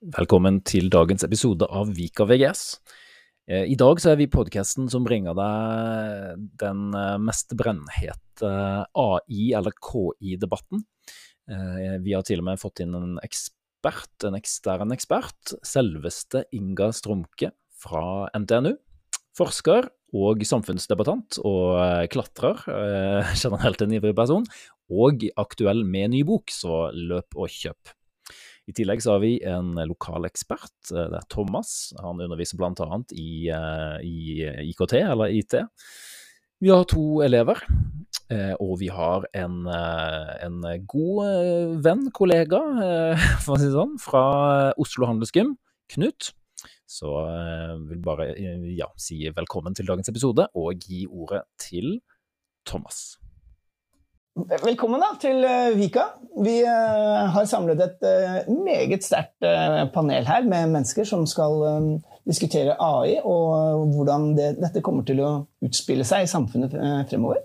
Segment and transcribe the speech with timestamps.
[0.00, 2.60] Velkommen til dagens episode av Vika VGS.
[3.44, 8.52] Eh, I dag så er vi podkasten som bringer deg den eh, mest brennhete
[8.96, 10.86] AI- eller KI-debatten.
[11.52, 16.94] Eh, vi har til og med fått inn en ekspert, en ekstern ekspert, selveste Inga
[16.96, 17.52] Stromke
[17.84, 18.72] fra NTNU.
[19.36, 22.64] Forsker og samfunnsdebattant og klatrer,
[23.44, 24.48] generelt en ivrig person,
[24.88, 27.99] og aktuell med ny bok, så løp og kjøp.
[28.70, 31.90] I tillegg så har vi en lokal ekspert, eh, det er Thomas.
[31.98, 33.00] Han underviser bl.a.
[33.18, 35.56] I, eh, i IKT, eller IT.
[36.60, 37.58] Vi har to elever,
[38.30, 42.60] eh, og vi har en, en god venn, kollega,
[43.46, 44.24] for å si det sånn, fra
[44.78, 45.56] Oslo Handelsgym,
[45.90, 46.34] Knut.
[46.90, 48.28] Så jeg vil bare
[48.76, 51.96] ja, si velkommen til dagens episode, og gi ordet til
[52.68, 53.16] Thomas.
[54.48, 56.06] Velkommen da, til eh, Vika.
[56.40, 59.44] Vi uh, har samlet et uh, meget sterkt
[59.92, 61.98] panel her med mennesker som skal
[62.28, 65.30] diskutere AI og hvordan det, dette kommer til å
[65.66, 66.76] utspille seg i samfunnet
[67.10, 67.42] fremover.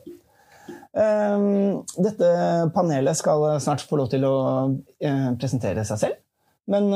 [2.05, 2.27] dette
[2.75, 4.35] panelet skal snart få lov til å
[5.39, 6.21] presentere seg selv.
[6.71, 6.91] Men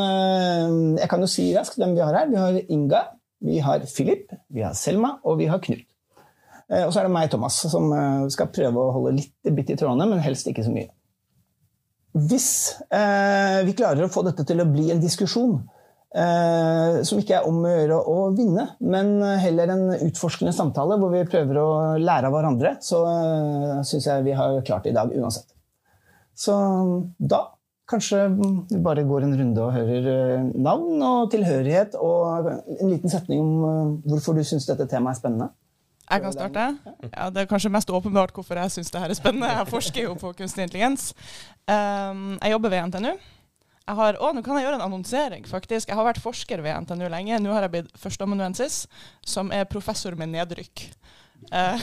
[0.99, 2.29] jeg kan jo si raskt hvem vi har her.
[2.29, 3.03] Vi har Inga,
[3.43, 5.87] vi har Philip, vi har Selma og vi har Knut.
[6.69, 9.77] Eh, og så er det meg, Thomas, som eh, skal prøve å holde litt i
[9.77, 10.91] trådene, men helst ikke så mye.
[12.29, 12.49] Hvis
[12.93, 15.59] eh, vi klarer å få dette til å bli en diskusjon
[16.17, 21.13] eh, som ikke er om å gjøre å vinne, men heller en utforskende samtale hvor
[21.13, 21.69] vi prøver å
[22.01, 25.53] lære av hverandre, så eh, syns jeg vi har klart det i dag uansett.
[26.39, 26.55] Så
[27.17, 27.43] da
[27.89, 28.27] kanskje
[28.69, 33.41] vi bare går en runde og hører eh, navn og tilhørighet og en liten setning
[33.41, 35.49] om hvorfor du syns dette temaet er spennende.
[36.09, 36.63] Jeg kan starte.
[37.13, 39.49] Ja, det er kanskje mest åpenbart hvorfor jeg syns det her er spennende.
[39.59, 41.11] Jeg forsker jo på kunstig intelligens.
[41.69, 43.11] Um, jeg jobber ved NTNU.
[43.89, 45.89] Jeg har, å, nå kan jeg gjøre en annonsering, faktisk.
[45.89, 47.39] Jeg har vært forsker ved NTNU lenge.
[47.41, 48.83] Nå har jeg blitt førsteamanuensis,
[49.25, 50.87] som er professor med nedrykk.
[51.53, 51.77] Uh,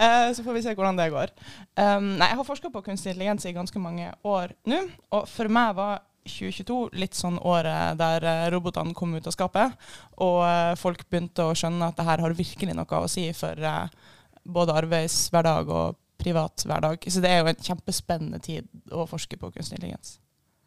[0.00, 1.34] uh, så får vi se hvordan det går.
[1.78, 4.84] Um, nei, jeg har forska på kunstig intelligens i ganske mange år nå.
[5.18, 9.76] Og for meg var 2022 litt sånn året der eh, robotene kom ut av skapet,
[10.20, 13.56] og eh, folk begynte å skjønne at det her har virkelig noe å si for
[13.56, 14.10] eh,
[14.44, 17.06] både arbeidshverdag og privat hverdag.
[17.08, 20.18] Så det er jo en kjempespennende tid å forske på kunstig intelligens.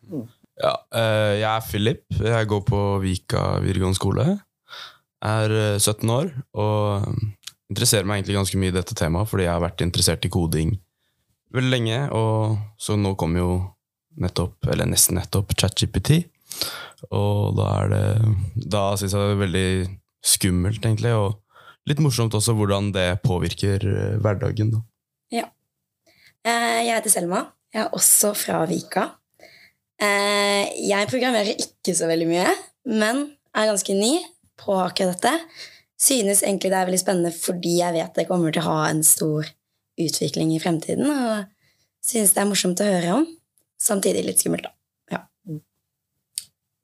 [0.09, 0.25] Mm.
[0.62, 2.03] Ja, jeg er Philip.
[2.13, 4.25] Jeg går på Vika videregående skole.
[5.24, 6.30] Jeg er 17 år
[6.62, 7.08] og
[7.72, 10.75] interesserer meg egentlig ganske mye i dette temaet fordi jeg har vært interessert i koding
[11.53, 13.53] veldig lenge, og så nå kommer jo
[14.22, 16.24] nettopp, eller nesten nettopp, ChatGPT.
[17.12, 18.03] Og da er det
[18.69, 19.69] Da syns jeg det er veldig
[20.24, 21.40] skummelt, egentlig, og
[21.90, 24.72] litt morsomt også hvordan det påvirker eh, hverdagen.
[24.72, 24.84] da.
[25.34, 25.50] Ja.
[26.47, 27.44] Eh, jeg heter Selma.
[27.74, 29.09] Jeg er også fra Vika.
[30.00, 32.47] Eh, jeg programmerer ikke så veldig mye,
[32.88, 34.16] men er ganske ny
[34.59, 35.34] på akkurat dette.
[36.00, 39.03] Synes egentlig det er veldig spennende fordi jeg vet det kommer til å ha en
[39.07, 39.47] stor
[40.00, 41.12] utvikling i fremtiden.
[41.12, 41.45] Og
[42.03, 43.28] synes det er morsomt å høre om
[43.84, 44.74] samtidig litt skummelt, da.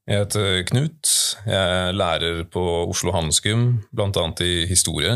[0.09, 1.09] Jeg heter Knut.
[1.45, 4.23] Jeg er lærer på Oslo Handelsgym, bl.a.
[4.41, 5.11] i historie.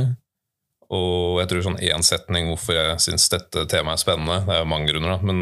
[0.93, 4.61] Og jeg tror sånn én setning hvorfor jeg syns dette temaet er spennende, det er
[4.61, 5.39] jo mange grunner, da, men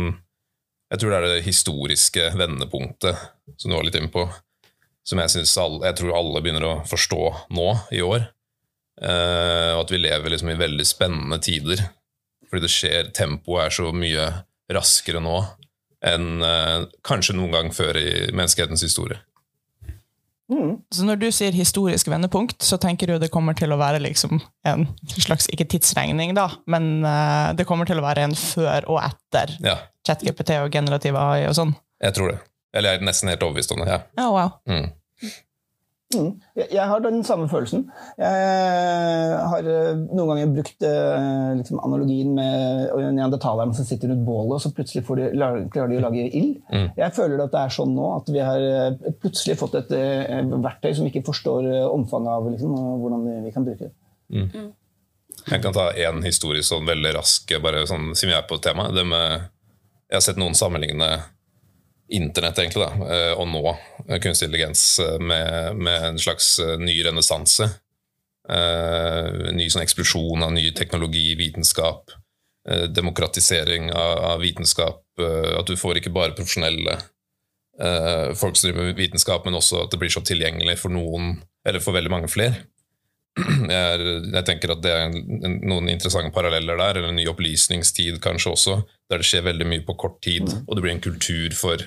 [0.91, 3.25] jeg tror det er det historiske vendepunktet
[3.57, 4.23] som du var litt inne på,
[5.03, 8.29] som jeg, alle, jeg tror alle begynner å forstå nå i år.
[9.01, 11.83] Eh, og at vi lever liksom i veldig spennende tider.
[12.47, 14.29] Fordi det skjer Tempoet er så mye
[14.71, 15.41] raskere nå
[16.05, 19.19] enn uh, kanskje noen gang før i menneskehetens historie.
[20.51, 20.81] Mm.
[20.91, 24.41] Så når du sier historisk vendepunkt, så tenker du det kommer til å være liksom
[24.67, 28.99] en slags ikke tidsregning, da, men uh, det kommer til å være en før og
[29.05, 29.77] etter ja.
[30.07, 31.71] ChatGPT og generativ AI og sånn?
[32.03, 32.41] Jeg tror det.
[32.75, 33.93] Eller jeg er nesten helt overbevist om det.
[33.93, 34.01] ja.
[34.19, 34.57] Oh, wow.
[34.67, 34.91] Mm.
[36.11, 36.31] Mm.
[36.57, 37.85] Jeg har den samme følelsen.
[38.19, 44.55] Jeg har eh, noen ganger brukt eh, liksom, analogien med neandertalerne som sitter rundt bålet,
[44.57, 45.29] og så plutselig de,
[45.73, 46.59] klarer de å lage ild.
[46.71, 46.89] Mm.
[46.99, 49.95] Jeg føler at det er sånn nå, at vi har eh, plutselig fått et,
[50.51, 53.95] verktøy som vi ikke forstår omfanget av liksom, hvordan vi kan bruke det.
[54.31, 54.47] Mm.
[54.47, 54.69] mm.
[55.47, 58.93] Jeg kan ta én historie sånn veldig rask, bare sånn, siden vi er på temaet.
[58.93, 61.07] jeg har sett noen sammenligne
[62.11, 66.97] internett egentlig da, eh, og nå eh, kunstig intelligens eh, med, med en slags ny
[67.07, 67.69] renessanse.
[68.51, 72.09] Uh, ny sånn eksplosjon av ny teknologi, vitenskap,
[72.67, 75.03] uh, demokratisering av, av vitenskap.
[75.21, 76.99] Uh, at du får ikke bare profesjonelle
[78.37, 81.31] folk som driver med vitenskap, men også at det blir så tilgjengelig for noen,
[81.65, 82.59] eller for veldig mange flere.
[83.71, 85.15] Jeg, jeg tenker at det er en,
[85.47, 88.75] en, noen interessante paralleller der, eller en ny opplysningstid kanskje også,
[89.09, 91.81] der det skjer veldig mye på kort tid, og det blir en kultur for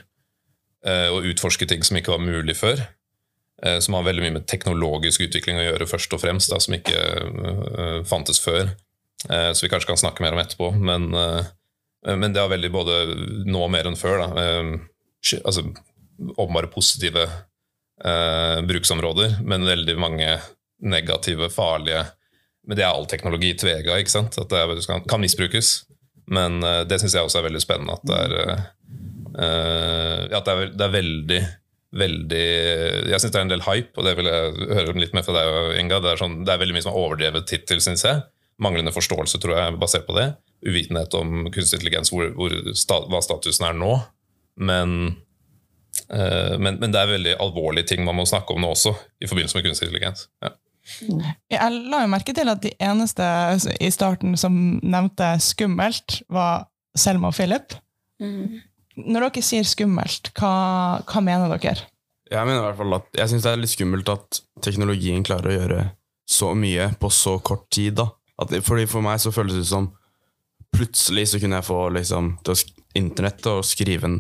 [1.11, 2.83] og utforske ting som ikke var mulig før.
[3.63, 6.75] eh, Som har veldig mye med teknologisk utvikling å gjøre, først og fremst, da, som
[6.77, 8.75] ikke eh, fantes før.
[9.31, 10.73] Eh, Så vi kanskje kan snakke mer om etterpå.
[10.77, 11.45] Men, eh,
[12.17, 12.99] men det har veldig både
[13.49, 15.65] nå og mer enn før da, eh, altså,
[16.37, 17.25] åpenbare positive
[18.05, 20.41] eh, bruksområder, men veldig mange
[20.83, 22.05] negative, farlige
[22.67, 24.39] Men det er all teknologi tvega, ikke sant?
[24.41, 25.85] At det kan, misbrukes.
[26.33, 27.93] Men eh, det syns jeg også er veldig spennende.
[27.93, 28.63] At det er, eh, eh,
[29.35, 31.43] at det er, det er veldig
[31.95, 32.45] veldig
[33.11, 35.37] Jeg syns det er en del hype, og det vil jeg høre litt mer fra
[35.37, 36.01] deg, Inga.
[36.03, 38.25] Det er, sånn, det er veldig mye som er overdrevet hittil, syns jeg.
[38.63, 40.29] Manglende forståelse, tror jeg, basert på det.
[40.65, 43.93] Uvitenhet om kunstig intelligens, hvor, hvor sta, hva statusen er nå.
[44.71, 44.99] Men,
[46.09, 49.31] eh, men, men det er veldig alvorlige ting man må snakke om nå også, i
[49.31, 50.29] forbindelse med kunstig intelligens.
[50.45, 50.55] Ja.
[51.49, 53.25] Jeg la jo merke til at de eneste
[53.81, 56.67] i starten som nevnte skummelt, var
[56.99, 57.75] Selma og Philip.
[58.23, 58.61] Mm.
[59.01, 60.55] Når dere sier skummelt, hva,
[61.03, 61.89] hva mener dere?
[62.31, 65.51] Jeg mener i hvert fall at Jeg synes det er litt skummelt at teknologien klarer
[65.51, 65.81] å gjøre
[66.31, 67.99] så mye på så kort tid.
[68.01, 68.09] da.
[68.41, 69.91] At, fordi For meg så føles det som
[70.75, 72.33] plutselig så kunne jeg få liksom,
[72.99, 74.17] internett til å skrive en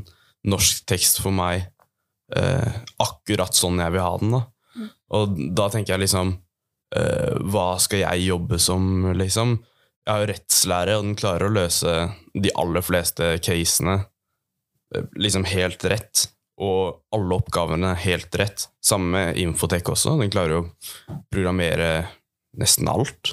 [0.46, 1.64] norsk tekst for meg
[2.36, 4.36] eh, akkurat sånn jeg vil ha den.
[4.36, 4.42] da.
[5.14, 6.34] Og da tenker jeg liksom
[6.94, 9.56] eh, Hva skal jeg jobbe som, liksom?
[10.04, 11.94] Jeg har jo rettslære, og den klarer å løse
[12.34, 14.02] de aller fleste casene
[15.18, 16.28] liksom helt rett.
[16.60, 18.68] Og alle oppgavene helt rett.
[18.84, 20.14] Samme med Infotek også.
[20.20, 22.06] Den klarer jo å programmere
[22.60, 23.32] nesten alt.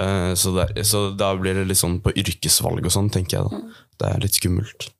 [0.00, 3.48] Eh, så, der, så da blir det litt sånn på yrkesvalg og sånn, tenker jeg.
[3.50, 3.88] da.
[3.98, 4.90] Det er litt skummelt.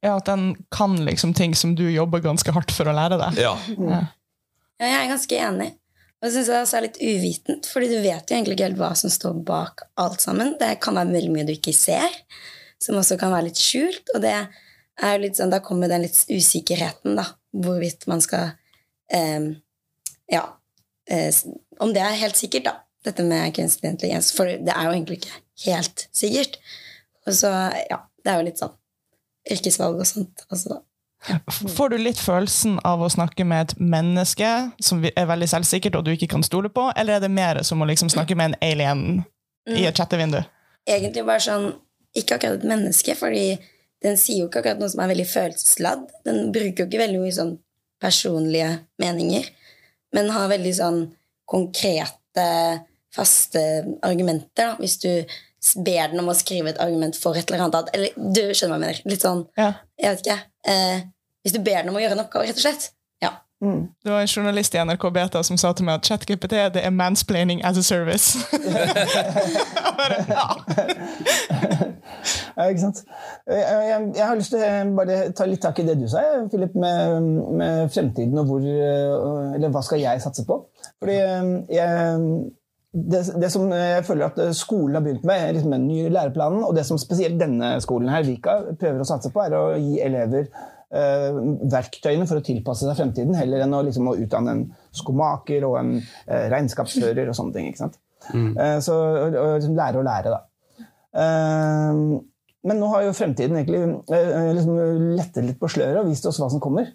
[0.00, 3.42] Ja, At den kan liksom ting som du jobber ganske hardt for å lære deg.
[3.42, 3.56] Ja.
[3.76, 4.04] Ja.
[4.78, 5.72] Ja, jeg er ganske enig.
[6.18, 8.78] Og jeg synes det også er litt uvitent, fordi du vet jo egentlig ikke helt
[8.80, 10.54] hva som står bak alt sammen.
[10.58, 12.14] Det kan være veldig mye du ikke ser,
[12.82, 14.14] som også kan være litt skjult.
[14.14, 14.48] Og det er
[15.14, 17.26] jo litt sånn, da kommer den litt usikkerheten, da.
[17.54, 18.52] Hvorvidt man skal
[19.12, 19.54] eh,
[20.32, 20.44] Ja.
[21.08, 21.32] Eh,
[21.80, 22.74] om det er helt sikkert, da.
[23.06, 24.32] Dette med kunstig intelligens.
[24.34, 26.58] For det er jo egentlig ikke helt sikkert.
[27.26, 27.52] Og så,
[27.88, 28.02] ja.
[28.24, 28.74] Det er jo litt sånn
[29.48, 30.44] yrkesvalg og sånt.
[30.50, 30.82] Altså, da.
[31.50, 34.50] Får du litt følelsen av å snakke med et menneske
[34.84, 37.82] som er veldig selvsikkert og du ikke kan stole på, eller er det mer som
[37.82, 39.02] å liksom snakke med en alien
[39.66, 40.42] i et chattevindu?
[40.88, 41.68] egentlig bare sånn
[42.16, 43.58] Ikke akkurat et menneske, fordi
[44.04, 46.04] den sier jo ikke akkurat noe som er veldig følelsesladd.
[46.26, 47.54] Den bruker jo ikke veldig mye sånn
[48.02, 48.68] personlige
[49.02, 49.48] meninger,
[50.14, 51.00] men har veldig sånn
[51.50, 52.44] konkrete,
[53.14, 53.62] faste
[54.06, 54.74] argumenter.
[54.74, 54.76] Da.
[54.78, 55.10] Hvis du
[55.82, 58.78] ber den om å skrive et argument for et eller annet Eller du skjønner hva
[58.78, 59.00] jeg mener.
[59.10, 59.72] Litt sånn, Ja.
[59.98, 60.38] jeg vet ikke.
[60.70, 61.00] Eh,
[61.42, 62.90] hvis du ber den om å gjøre en oppgave, rett og slett.
[63.22, 63.32] Ja.
[63.64, 63.88] Mm.
[64.04, 66.90] Det var en journalist i NRK Beta som sa til meg at ChatGPT det er
[66.94, 68.36] mansplaining as a service.
[69.98, 70.46] Bare, ja.
[72.68, 73.02] Ikke sant?
[73.46, 76.76] Jeg, jeg, har lyst til å bare ta litt tak i det du sa, Philip,
[76.78, 77.28] med,
[77.60, 80.60] med fremtiden og hvor øh, Eller hva skal jeg satse på?
[81.02, 82.24] Fordi øh, jeg,
[82.92, 86.74] det, det som jeg føler at skolen har begynt med, liksom den nye læreplanen, og
[86.76, 90.48] det som spesielt denne skolen her, Vika, prøver å satse på, er å gi elever
[90.48, 91.38] eh,
[91.72, 94.66] verktøyene for å tilpasse seg fremtiden, heller enn å, liksom, å utdanne en
[94.96, 97.70] skomaker og en eh, regnskapsfører og sånne ting.
[97.70, 97.98] ikke sant?
[98.34, 100.44] Eh, så og, og, liksom lære å lære, da.
[101.18, 102.00] Eh,
[102.68, 103.82] men nå har jo fremtiden egentlig
[104.14, 104.80] eh, liksom
[105.18, 106.90] lettet litt på sløret og vist oss hva som kommer.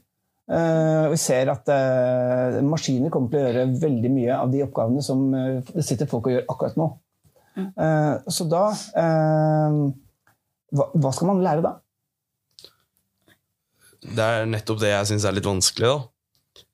[0.51, 5.03] Eh, vi ser at eh, maskiner kommer til å gjøre veldig mye av de oppgavene
[5.06, 6.89] som det sitter folk og gjør akkurat nå.
[7.57, 8.65] Eh, så da
[8.99, 9.80] eh,
[10.73, 11.75] hva, skal man lære da?
[14.03, 15.94] Det er nettopp det jeg syns er litt vanskelig.
[15.94, 16.01] da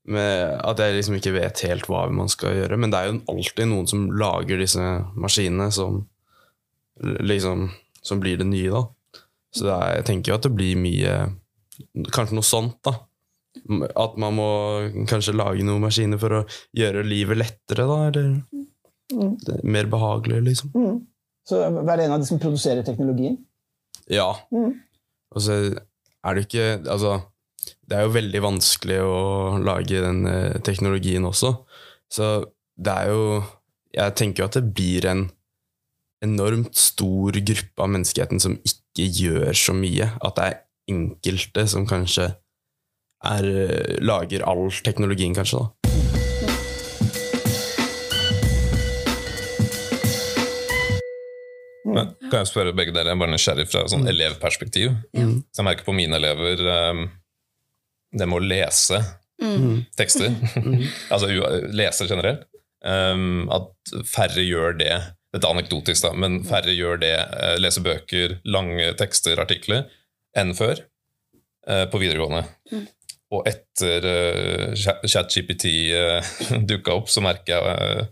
[0.09, 2.77] med At jeg liksom ikke vet helt hva man skal gjøre.
[2.81, 4.85] Men det er jo alltid noen som lager disse
[5.19, 6.01] maskinene som
[6.99, 7.69] liksom
[8.01, 8.85] Som blir det nye, da.
[9.51, 11.13] Så det er, jeg tenker jo at det blir mye
[12.13, 12.95] Kanskje noe sånt, da.
[13.99, 14.49] At man må
[15.09, 17.97] kanskje lage noen maskiner for å gjøre livet lettere, da.
[18.09, 18.33] Eller
[19.15, 20.73] er mer behagelig, liksom.
[20.75, 20.99] Mm.
[21.49, 23.39] Så være en av de som produserer teknologien?
[24.11, 24.29] Ja.
[24.53, 24.75] Mm.
[25.33, 27.19] Og så er det ikke Altså,
[27.89, 29.19] det er jo veldig vanskelig å
[29.63, 31.53] lage den eh, teknologien også.
[32.09, 32.29] Så
[32.79, 33.43] det er jo
[33.93, 35.23] Jeg tenker jo at det blir en
[36.25, 40.09] enormt stor gruppe av menneskeheten som ikke gjør så mye.
[40.25, 40.57] At det er
[40.91, 42.31] enkelte som kanskje
[43.23, 45.59] er, eh, lager all teknologien, kanskje.
[45.59, 45.69] da.
[51.89, 54.91] Men, kan jeg spørre begge dere, er bare nysgjerrig fra sånn elevperspektiv.
[55.15, 55.39] Mm.
[55.49, 56.61] Så jeg merker på mine elever
[56.91, 57.05] um,
[58.13, 59.01] det med å lese
[59.39, 59.85] Mm.
[59.95, 60.33] tekster,
[61.15, 62.41] altså u- lese generelt,
[62.83, 63.69] um, at
[64.03, 64.97] færre gjør det.
[65.29, 69.85] Dette er anekdotisk, da, men færre gjør det, Leser lese bøker, lange tekster, artikler,
[70.37, 70.81] enn før
[71.69, 72.45] uh, på videregående.
[73.29, 74.73] og etter uh,
[75.05, 76.31] ChatGPT uh,
[76.69, 78.09] dukka opp, så merker jeg uh,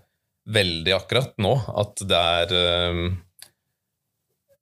[0.54, 2.52] veldig akkurat nå at det er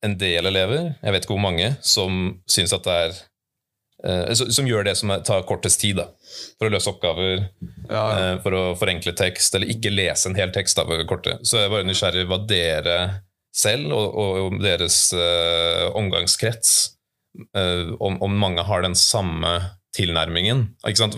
[0.06, 3.20] en del elever, jeg vet ikke hvor mange, som syns at det er
[4.36, 6.10] som gjør det som tar kortest tid da,
[6.60, 7.46] for å løse oppgaver,
[7.90, 8.34] ja, ja.
[8.44, 10.78] for å forenkle tekst, eller ikke lese en hel tekst.
[10.78, 12.98] Da, kortet Så jeg er bare nysgjerrig hva dere
[13.56, 15.00] selv og, og deres
[15.96, 16.76] omgangskrets
[17.56, 19.56] om, om mange har den samme
[19.96, 20.68] tilnærmingen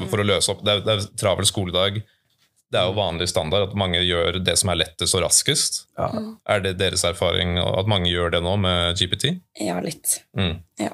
[0.09, 0.61] for å løse opp.
[0.65, 1.99] Det er, det er travel skoledag.
[2.67, 5.85] Det er jo vanlig standard at mange gjør det som er lettest og raskest.
[5.97, 6.09] Ja.
[6.51, 9.37] Er det deres erfaring at mange gjør det nå med GPT?
[9.63, 10.19] Ja, litt.
[10.37, 10.59] Mm.
[10.81, 10.91] Ja.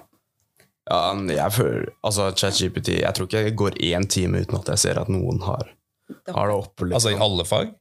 [0.93, 1.37] Ja.
[1.39, 5.01] jeg føler, altså ChatGPT Jeg tror ikke jeg går én time uten at jeg ser
[5.01, 5.71] at noen har,
[6.29, 6.89] har det oppe.
[6.89, 6.99] Liksom.
[6.99, 7.73] Altså i alle fag?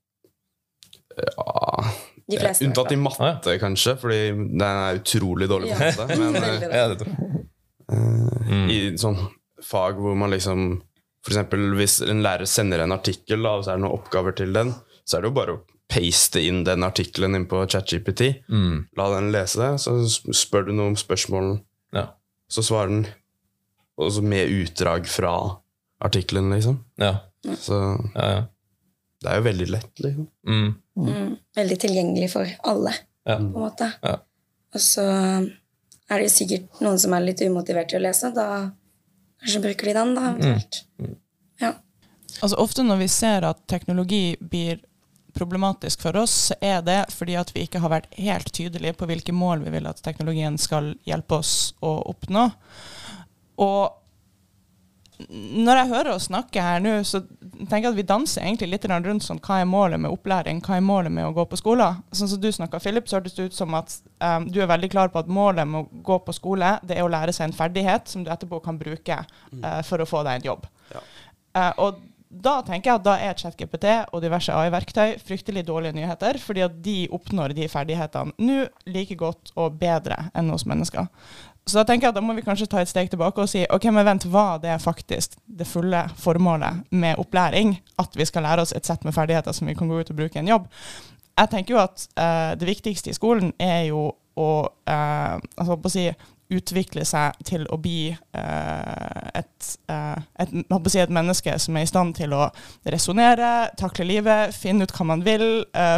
[1.12, 1.92] Ja
[2.32, 6.06] de fleste, Unntatt i matte, kanskje, fordi den er utrolig dårlig på matte.
[6.22, 6.38] Men,
[7.92, 8.70] uh, mm.
[8.70, 9.18] i sånn
[9.62, 10.80] fag hvor man liksom
[11.22, 14.34] for eksempel hvis en lærer sender en artikkel, da, og så er det noen oppgaver
[14.38, 14.72] til den,
[15.06, 15.60] så er det jo bare å
[15.92, 18.24] paste inn den artikkelen inn på ChatGPT.
[18.50, 18.88] Mm.
[18.98, 19.94] La den lese det, så
[20.34, 21.54] spør du noe om spørsmål,
[21.94, 22.08] ja.
[22.52, 23.06] Så svarer den
[24.00, 25.34] også med utdrag fra
[26.02, 26.80] artikkelen, liksom.
[27.00, 27.16] Ja.
[27.58, 27.78] Så
[28.14, 28.44] ja,
[29.22, 30.28] det er jo veldig lett, liksom.
[30.48, 30.68] Mm.
[30.98, 31.32] Mm.
[31.56, 32.94] Veldig tilgjengelig for alle,
[33.24, 33.88] på en måte.
[34.72, 38.32] Og så er det jo sikkert noen som er litt umotivert til å lese.
[38.36, 38.46] Da
[39.42, 40.28] Kanskje bruker de den, da.
[40.38, 41.14] Mm.
[41.58, 41.72] Ja.
[42.40, 44.78] Altså, ofte når vi ser at teknologi blir
[45.36, 49.34] problematisk for oss, er det fordi at vi ikke har vært helt tydelige på hvilke
[49.36, 52.48] mål vi vil at teknologien skal hjelpe oss å oppnå.
[53.62, 53.98] Og
[55.30, 58.86] når jeg hører oss snakke her nå, så tenker jeg at vi danser egentlig litt
[58.90, 62.00] rundt sånn hva er målet med opplæring, hva er målet med å gå på skolen.
[62.14, 64.90] Sånn som du snakka, Philip, så hørtes det ut som at um, du er veldig
[64.92, 67.56] klar på at målet med å gå på skole, det er å lære seg en
[67.56, 70.66] ferdighet som du etterpå kan bruke uh, for å få deg en jobb.
[70.94, 71.04] Ja.
[71.52, 76.38] Uh, og da tenker jeg at da er ChatGPT og diverse AI-verktøy fryktelig dårlige nyheter,
[76.40, 81.10] fordi at de oppnår de ferdighetene nå like godt og bedre enn hos mennesker.
[81.68, 83.62] Så da tenker jeg at da må vi kanskje ta et steg tilbake og si
[83.70, 87.76] ok, men vent, hva det faktisk det fulle formålet med opplæring?
[88.02, 90.18] At vi skal lære oss et sett med ferdigheter som vi kan gå ut og
[90.18, 90.66] bruke i en jobb.
[91.38, 95.92] Jeg tenker jo at uh, det viktigste i skolen er jo å, uh, altså, å
[95.92, 96.08] si,
[96.52, 102.16] utvikle seg til å bli eh, et, et, si, et, menneske som er i stand
[102.18, 102.48] til å
[102.92, 105.46] resonnere, takle livet, finne ut hva man vil,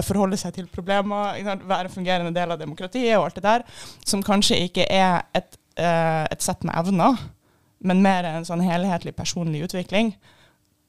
[0.06, 3.66] forholde seg til problemer, være en fungerende del av demokratiet og alt det der,
[4.06, 7.18] som kanskje ikke er et uh, et sett med evner,
[7.84, 10.14] men mer en sånn helhetlig personlig utvikling.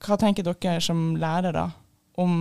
[0.04, 1.70] Hva tenker dere som lærere
[2.20, 2.32] om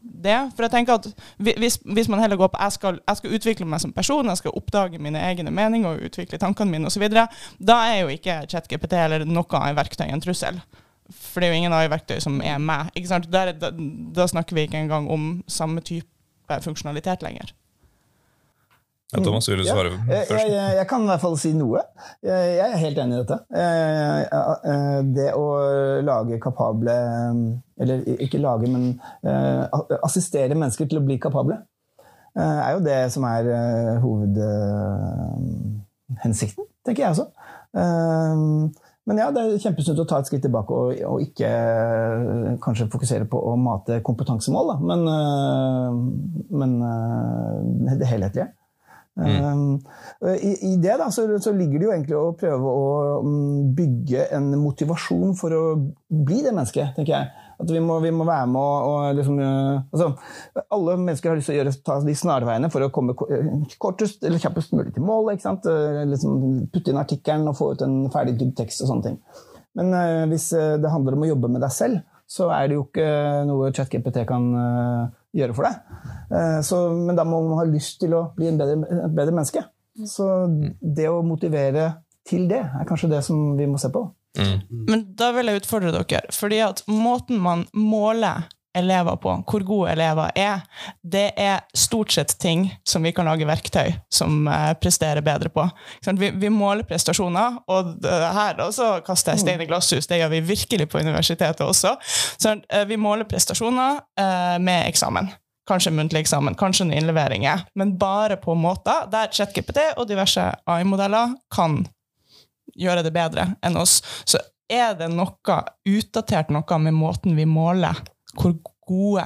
[0.00, 0.36] det?
[0.56, 1.08] For jeg tenker at
[1.38, 4.40] hvis, hvis man heller går på jeg skal, jeg skal utvikle meg som person, jeg
[4.40, 8.98] skal oppdage mine egne meninger og utvikle tankene mine osv., da er jo ikke ChatGPT
[8.98, 10.60] eller noe av verktøy en trussel.
[11.08, 12.92] For det er jo ingen av verktøy som er meg.
[13.32, 17.54] Der, da, da snakker vi ikke engang om samme type funksjonalitet lenger.
[19.08, 19.94] Ja, Thomas, vil du svare ja,
[20.28, 20.36] først?
[20.36, 21.80] Jeg, jeg, jeg, kan i hvert fall si noe.
[22.20, 23.38] Jeg, jeg er helt enig i dette.
[23.56, 24.20] Eh,
[25.16, 25.44] det å
[26.04, 26.92] lage kapable
[27.80, 29.64] Eller ikke lage, men eh,
[30.02, 31.56] assistere mennesker til å bli kapable,
[32.36, 33.44] eh, er jo det som er
[34.02, 37.26] hovedhensikten, tenker jeg også.
[39.08, 41.48] Men ja, det er kjempesunt å ta et skritt tilbake og, og, ikke
[42.60, 44.76] kanskje fokusere på å mate kompetansemål, da.
[44.92, 45.00] men,
[46.60, 46.70] men
[47.96, 48.52] det helhetlige.
[49.18, 49.44] Mm.
[49.44, 49.80] Um,
[50.30, 52.88] I, I, det da, så, så, ligger det jo egentlig å prøve å
[53.24, 55.62] um, bygge en motivasjon for å
[56.06, 57.46] bli det mennesket, tenker jeg.
[57.58, 60.12] At vi må, vi må være med og, og liksom, uh, altså,
[60.76, 63.16] Alle mennesker har lyst til å gjøre, ta de snarveiene for å komme
[63.82, 65.36] kortest eller kjappest mulig til målet.
[65.36, 65.66] ikke sant?
[65.66, 66.38] Uh, liksom,
[66.74, 69.18] putte inn artikkelen og få ut en ferdig tekst og sånne ting.
[69.78, 72.84] Men uh, hvis det handler om å jobbe med deg selv, så er det jo
[72.84, 73.08] ikke
[73.48, 76.04] noe ChatGPT kan uh, gjøre for deg.
[76.32, 79.34] Uh, så, men da må man ha lyst til å bli en bedre, et bedre
[79.34, 79.64] menneske.
[80.06, 80.28] Så
[80.80, 81.90] det å motivere
[82.28, 84.04] til det er kanskje det som vi må se på.
[84.38, 84.84] Mm.
[84.90, 86.20] Men da vil jeg utfordre dere.
[86.34, 90.60] fordi at måten man måler elever på, hvor gode elever er,
[91.02, 95.64] det er stort sett ting som vi kan lage verktøy som uh, presterer bedre på.
[96.18, 100.08] Vi, måler prestasjoner, og her også kaster jeg stein i glasshus.
[100.08, 101.96] Det gjør vi virkelig på universitetet også.
[102.36, 105.30] Så, uh, vi måler prestasjoner uh, med eksamen.
[105.68, 111.34] Kanskje muntlig eksamen, kanskje noen innleveringer, men bare på måter der ChatGPT og diverse AI-modeller
[111.52, 111.82] kan
[112.78, 113.98] gjøre det bedre enn oss.
[114.24, 115.58] Så er det noe
[115.88, 118.00] utdatert noe med måten vi måler
[118.34, 118.52] hvor
[118.88, 119.24] gode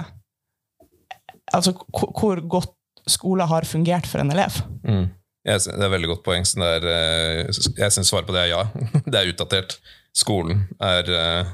[1.53, 2.71] Altså hvor godt
[3.11, 4.55] skolen har fungert for en elev.
[4.87, 5.09] Mm.
[5.45, 6.45] Jeg, sy- det er et veldig godt poeng.
[6.47, 7.47] Så det er, eh,
[7.83, 8.63] jeg syns svaret på det er ja.
[9.11, 9.71] Det er utdatert.
[10.17, 11.45] Skolen er eh,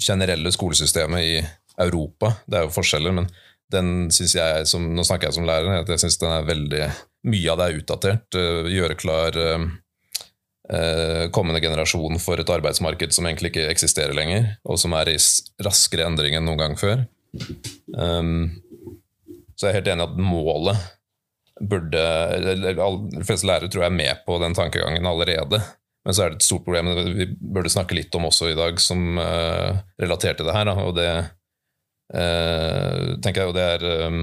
[0.00, 1.34] generelle skolesystemet i
[1.80, 2.32] Europa.
[2.46, 3.28] Det er jo forskjeller, men
[3.72, 6.84] den synes jeg, som, nå snakker jeg som lærer, jeg syns den er veldig
[7.30, 8.28] Mye av det er utdatert.
[8.72, 9.36] gjøre klar
[11.34, 15.16] kommende generasjon for et arbeidsmarked som egentlig ikke eksisterer lenger, og som er i
[15.66, 17.02] raskere endring enn noen gang før.
[17.96, 18.60] Um,
[19.56, 20.88] så jeg er helt enig at målet
[21.60, 22.00] burde
[22.38, 22.78] eller
[23.12, 25.60] De fleste lærere tror jeg er med på den tankegangen allerede.
[26.04, 28.80] Men så er det et stort problem vi burde snakke litt om også i dag,
[28.80, 30.70] som uh, relaterer til det her.
[30.70, 31.10] Da, og det
[32.16, 34.22] uh, tenker jeg jo det er um,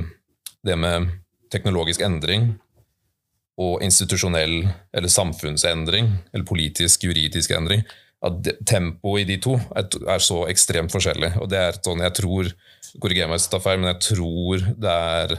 [0.65, 1.11] det med
[1.53, 2.55] teknologisk endring
[3.57, 4.59] og institusjonell
[4.93, 7.83] eller samfunnsendring, eller politisk, juridisk endring,
[8.25, 11.35] at tempoet i de to er, er så ekstremt forskjellig.
[11.41, 12.49] Og det er sånn, jeg tror,
[13.01, 15.35] korriger meg hvis jeg tar feil, men jeg tror det er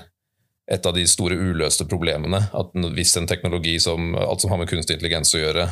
[0.69, 2.43] et av de store uløste problemene.
[2.55, 5.69] At hvis en teknologi som alt som har med kunstig intelligens å gjøre,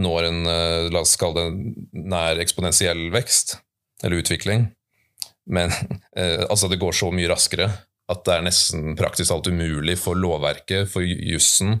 [0.00, 3.58] når en eh, la oss kalle det nær eksponentiell vekst,
[4.04, 4.68] eller utvikling,
[5.50, 5.72] men
[6.18, 7.68] eh, altså det går så mye raskere
[8.10, 11.78] at det er nesten praktisk alt umulig for lovverket, for jussen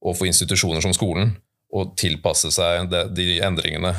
[0.00, 1.34] og for institusjoner som skolen
[1.70, 3.94] å tilpasse seg de, endringene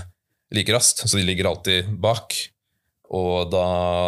[0.53, 1.05] like raskt.
[1.07, 2.35] Så de ligger alltid bak.
[3.11, 3.65] Og, da,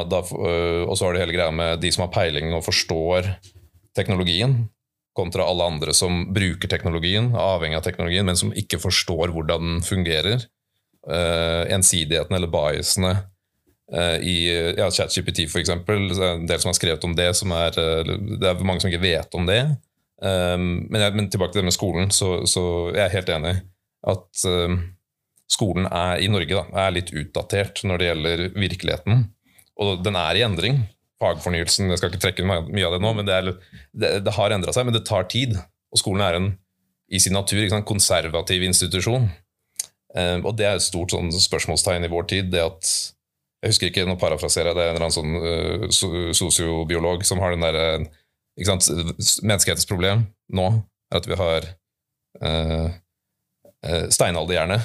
[0.08, 3.34] da, øh, og så har det hele greia med de som har peiling og forstår
[3.98, 4.63] teknologien,
[5.13, 9.84] kontra alle andre som bruker teknologien, avhengig av teknologien, men som ikke forstår hvordan den
[9.86, 10.48] fungerer.
[11.03, 13.10] Uh, ensidigheten eller biasene
[13.93, 14.35] i
[14.77, 16.07] ja, ChatGPT, eksempel.
[16.09, 18.89] Det er en del som har skrevet om det, er, uh, det er mange som
[18.89, 19.59] ikke vet om det.
[20.23, 22.63] Um, men, jeg, men tilbake til det med skolen, så, så
[22.95, 23.53] jeg er helt enig
[24.07, 24.77] at um,
[25.51, 29.25] skolen er, i Norge da, er litt utdatert når det gjelder virkeligheten.
[29.83, 30.83] Og den er i endring.
[31.21, 34.55] Fagfornyelsen, jeg skal ikke trekke mye av det nå, men det, er, det, det har
[34.55, 35.55] endra seg, men det tar tid.
[35.93, 36.51] Og skolen er en
[37.13, 39.27] i sin natur sant, konservativ institusjon.
[40.13, 42.51] Um, og det er et stort sånn, spørsmålstegn i vår tid.
[42.53, 42.89] det at
[43.63, 47.24] Jeg husker ikke, nå parafraserer jeg, det er en eller annen sånn uh, so- sosiobiolog
[47.27, 47.85] som har den derre
[48.68, 48.90] sant,
[49.42, 50.68] Menneskehetens problem nå
[51.14, 51.70] er at vi har
[52.44, 54.81] uh, uh, steinalderhjerne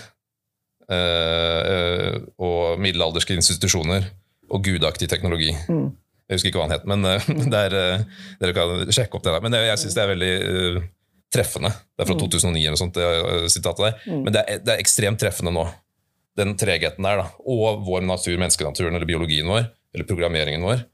[0.88, 4.06] og middelalderske institusjoner
[4.48, 5.50] og gudaktig teknologi.
[5.68, 5.90] Mm.
[6.28, 9.24] Jeg husker ikke hva han het, men uh, det er, uh, dere kan sjekke opp
[9.24, 9.44] det der.
[9.44, 10.32] Men det, jeg syns det er veldig
[11.32, 11.70] treffende.
[11.92, 14.00] Det er fra 2009 eller sånt, det sitatet der.
[14.24, 15.66] Men det er, det er ekstremt treffende nå.
[16.38, 17.30] Den tregheten der, da.
[17.42, 20.84] Og vår natur, menneskenaturen, eller biologien vår, eller programmeringen vår,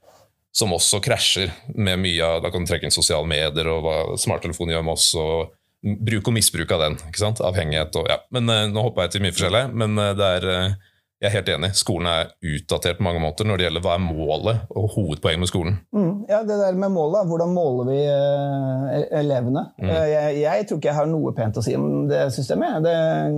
[0.54, 3.96] som også krasjer med mye av Da kan du trekke inn sosiale medier og hva
[4.20, 5.52] smarttelefonen gjør med oss, og
[5.85, 6.98] bruk og misbruk av den.
[7.11, 7.42] ikke sant?
[7.44, 8.20] Avhengighet og ja.
[8.35, 10.92] Men uh, Nå hoppa jeg til mye forskjellig, men uh, det er uh,
[11.24, 11.70] jeg er helt enig.
[11.78, 15.48] Skolen er utdatert på mange måter når det gjelder hva er målet og hovedpoenget med
[15.48, 15.76] skolen.
[15.96, 19.62] Mm, ja, det der med målet, hvordan måler vi eh, elevene?
[19.80, 22.84] Eh, jeg, jeg tror ikke jeg har noe pent å si om det systemet.
[22.84, 22.96] Det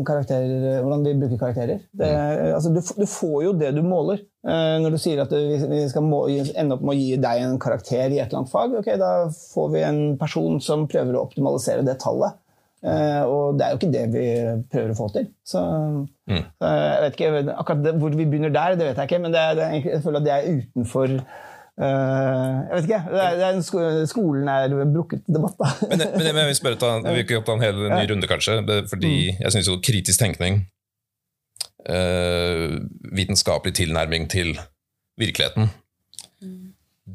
[0.09, 1.85] karakterer, hvordan vi bruker karakterer.
[1.95, 2.11] Det,
[2.57, 4.25] altså, du, du får jo det du måler.
[4.47, 7.45] Eh, når du sier at vi, vi skal må, ende opp med å gi deg
[7.45, 11.15] en karakter i et eller annet fag, ok, da får vi en person som prøver
[11.15, 12.35] å optimalisere det tallet.
[12.85, 14.27] Eh, og det er jo ikke det vi
[14.73, 15.27] prøver å få til.
[15.47, 15.63] Så,
[16.29, 19.35] så jeg vet ikke, akkurat det, Hvor vi begynner der, det vet jeg ikke, men
[19.35, 21.21] det det jeg føler at det er utenfor
[21.77, 23.01] Uh, Jeg vet ikke.
[23.13, 25.67] Det er, det er en sko skolen er brukket debatt, da.
[25.91, 28.55] Men, men jeg vil spørre ta, vi kan ta en hel ny runde, kanskje.
[28.63, 30.63] Fordi Fordi jeg syns jo kritisk tenkning,
[31.85, 32.79] uh,
[33.13, 34.55] vitenskapelig tilnærming til
[35.21, 35.69] virkeligheten,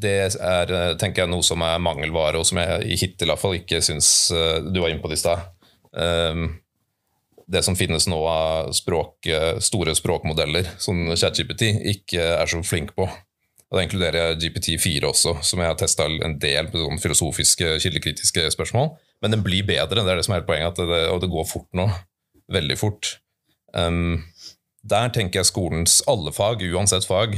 [0.01, 3.41] det er eh, tenker jeg, noe som er mangelvare, og som jeg hittil i hvert
[3.43, 5.47] fall ikke syns eh, Du var inne på det i stad.
[5.95, 6.45] Eh,
[7.51, 12.95] det som finnes nå av språk, eh, store språkmodeller, som ChatGPT, ikke er så flink
[12.95, 13.07] på.
[13.71, 17.77] Og Da inkluderer jeg GPT4 også, som jeg har testa en del på sånn filosofiske,
[17.79, 18.91] kildekritiske spørsmål.
[19.23, 21.69] Men den blir bedre, det er det som er poenget, det, og det går fort
[21.77, 21.87] nå.
[22.51, 23.13] Veldig fort.
[23.71, 24.25] Um,
[24.83, 27.37] der tenker jeg skolens alle fag, uansett fag,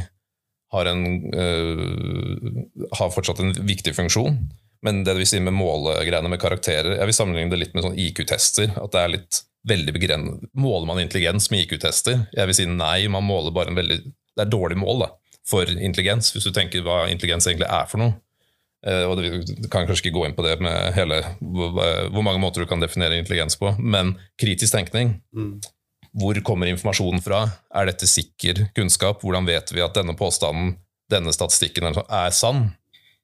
[0.74, 4.38] har, en, øh, har fortsatt en viktig funksjon.
[4.84, 8.00] Men det vi sier med målegreiene med karakterer Jeg vil sammenligne det litt med sånn
[8.00, 8.74] IQ-tester.
[8.82, 10.50] At det er litt veldig begrenset.
[10.60, 12.26] Måler man intelligens med IQ-tester?
[12.36, 15.10] Jeg vil si nei, man måler bare en veldig Det er dårlig mål da,
[15.46, 18.16] for intelligens, hvis du tenker hva intelligens egentlig er for noe.
[18.84, 22.64] Eh, og Du kan kanskje ikke gå inn på det med hele hvor, mange måter
[22.64, 25.20] du kan definere intelligens på, men kritisk tenkning
[26.13, 27.45] hvor kommer informasjonen fra?
[27.73, 29.23] Er dette sikker kunnskap?
[29.26, 30.76] Hvordan vet vi at denne påstanden,
[31.12, 32.67] denne statistikken er sann?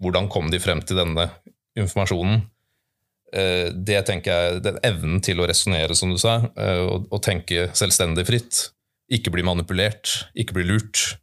[0.01, 1.29] Hvordan kom de frem til denne
[1.77, 2.41] informasjonen?
[3.33, 7.69] Eh, Det tenker jeg, den Evnen til å resonnere, som du sa, eh, og, tenke
[7.77, 8.71] selvstendig fritt,
[9.11, 11.17] ikke bli manipulert, ikke bli lurt,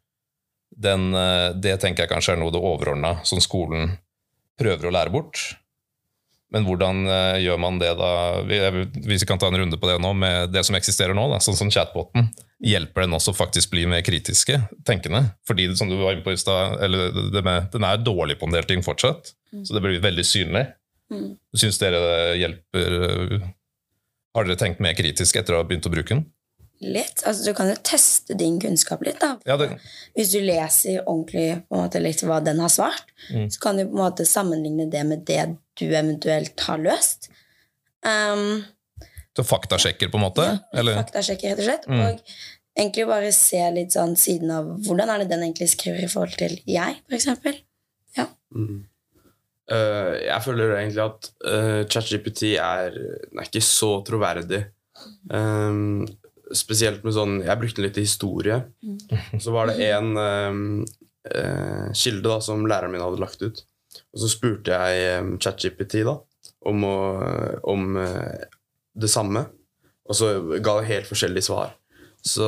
[0.70, 3.98] den, eh, det tenker jeg kanskje er noe det overordna som skolen
[4.58, 5.56] prøver å lære bort.
[6.54, 8.10] Men hvordan eh, gjør man det da?
[8.46, 8.60] Vi-
[9.08, 11.38] Hvis vi kan ta en runde på det nå, med det som eksisterer nå, da,
[11.42, 12.28] sånn som chatboten.
[12.62, 15.34] Hjelper den også faktisk bli mer kritiske tenkende?
[15.46, 17.10] Fordi som du var inne på i stad, eller
[17.72, 19.32] den er dårlig på en del ting fortsatt,
[19.64, 20.66] så det blir veldig synlig.
[21.12, 21.36] Mm.
[21.54, 23.52] Syns dere det hjelper
[24.34, 26.24] Har dere tenkt mer kritisk etter å ha begynt å bruke den?
[26.82, 27.22] Litt.
[27.24, 29.18] Altså, du kan jo teste din kunnskap litt.
[29.20, 29.38] da.
[29.48, 29.78] Ja, det,
[30.14, 33.46] Hvis du leser ordentlig på en måte, litt hva den har svart, Mm.
[33.50, 37.30] så kan du på en måte sammenligne det med det du eventuelt har løst.
[38.06, 38.64] Um,
[39.36, 40.48] så faktasjekker, på en måte?
[40.76, 40.96] Eller?
[41.02, 41.88] faktasjekker, rett og slett.
[41.90, 42.02] Mm.
[42.02, 46.10] Og egentlig bare se litt sånn siden av hvordan er det den egentlig skriver i
[46.12, 47.58] forhold til jeg, for eksempel.
[48.54, 48.84] Mm.
[49.66, 52.94] Uh, jeg føler egentlig at uh, ChatGPT er,
[53.34, 54.62] er ikke så troverdig.
[55.28, 56.06] Um,
[56.56, 58.60] spesielt med sånn Jeg brukte den litt i historie.
[59.42, 60.60] Så var det en um,
[61.32, 63.64] uh, kilde da som læreren min hadde lagt ut.
[64.14, 66.16] Og så spurte jeg ChatGPT da
[66.66, 66.96] om, å,
[67.72, 68.46] om eh,
[68.96, 69.46] det samme.
[70.06, 70.32] Og så
[70.62, 71.74] ga det helt forskjellige svar.
[72.26, 72.46] Så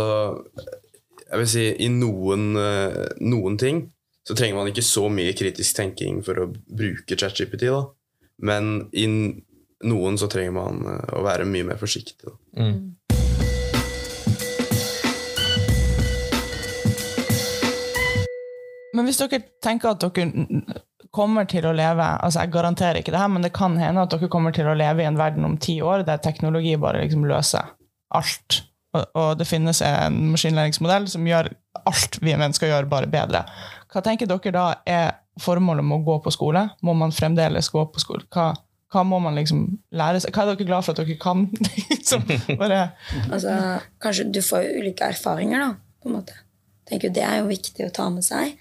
[1.29, 3.85] jeg vil si i noen, eh, noen ting
[4.29, 7.69] så trenger man ikke så mye kritisk tenking for å bruke ChatGPT.
[7.73, 7.87] da.
[8.45, 9.07] Men i
[9.89, 12.21] noen så trenger man eh, å være mye mer forsiktig.
[12.27, 12.37] Da.
[12.61, 12.95] Mm.
[18.99, 20.83] Men hvis dere tenker at dere
[21.15, 24.13] kommer til å leve altså Jeg garanterer ikke det her, men det kan hende at
[24.13, 27.27] dere kommer til å leve i en verden om ti år der teknologi bare liksom
[27.29, 27.75] løser
[28.15, 28.63] alt.
[28.97, 31.51] Og, det finnes en maskinlæringsmodell som gjør
[31.89, 33.45] alt vi mennesker gjør, bare bedre.
[33.93, 35.11] Hva tenker dere da er
[35.43, 36.65] formålet med å gå på skole?
[36.85, 38.25] Må man fremdeles gå på skole?
[38.33, 38.51] Hva,
[38.93, 40.33] hva må man liksom lære seg?
[40.35, 41.47] Hva er dere glad for at dere kan?
[41.93, 42.25] liksom,
[42.59, 42.81] bare,
[43.29, 43.55] Altså,
[44.03, 45.71] kanskje du får jo ulike erfaringer, da,
[46.03, 46.41] på en måte.
[46.89, 48.57] Tenker Det er jo viktig å ta med seg.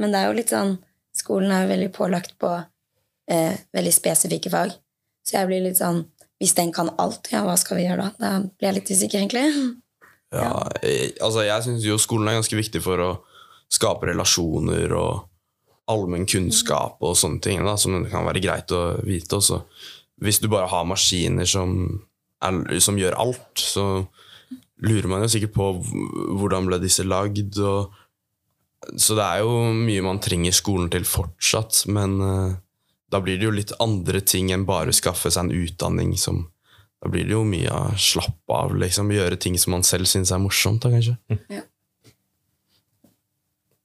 [0.00, 0.76] Men det er jo litt sånn
[1.16, 2.50] Skolen er jo veldig pålagt på
[3.32, 4.74] eh, veldig spesifikke fag.
[5.26, 6.04] Så jeg blir litt sånn
[6.36, 8.10] Hvis den kan alt, ja, hva skal vi gjøre da?
[8.20, 9.46] Da blir jeg litt usikker, egentlig.
[10.36, 10.50] Ja,
[10.84, 13.08] jeg, altså jeg syns jo skolen er ganske viktig for å
[13.72, 15.24] skape relasjoner og
[15.90, 19.38] allmenn kunnskap og sånne ting da, som det kan være greit å vite.
[19.38, 19.62] Også.
[20.22, 22.02] Hvis du bare har maskiner som,
[22.44, 23.86] er, som gjør alt, så
[24.84, 27.56] lurer man jo sikkert på hvordan ble disse lagd.
[27.62, 27.94] Og,
[28.96, 32.56] så det er jo mye man trenger skolen til fortsatt, men eh,
[33.12, 36.46] da blir det jo litt andre ting enn bare å skaffe seg en utdanning som
[36.96, 39.10] Da blir det jo mye av slappe av, liksom.
[39.12, 41.12] Gjøre ting som man selv syns er morsomt, da, kanskje.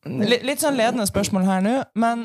[0.07, 2.23] Litt, litt sånn ledende spørsmål her nå, men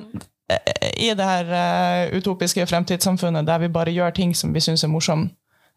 [0.48, 4.86] eh, i det her eh, utopiske fremtidssamfunnet der vi bare gjør ting som vi syns
[4.86, 5.34] er morsomt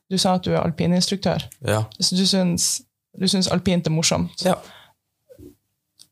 [0.10, 1.44] Du sa at du er alpininstruktør.
[1.66, 1.84] Ja.
[2.00, 2.70] Så du syns,
[3.18, 4.46] du syns alpint er morsomt.
[4.46, 4.56] Ja.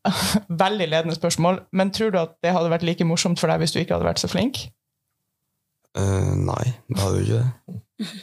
[0.64, 3.74] Veldig ledende spørsmål, men tror du at det hadde vært like morsomt for deg hvis
[3.74, 4.68] du ikke hadde vært så flink?
[5.98, 8.18] Uh, nei, det hadde jo ikke det.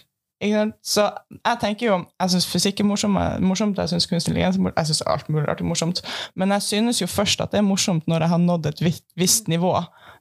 [0.84, 4.90] Så jeg tenker jo Jeg syns fysikk er morsomt, jeg syns kunstig intelligens morsomt, jeg
[4.92, 6.02] syns alt mulig rart er morsomt.
[6.36, 9.06] Men jeg synes jo først at det er morsomt når jeg har nådd et visst,
[9.16, 9.74] visst nivå.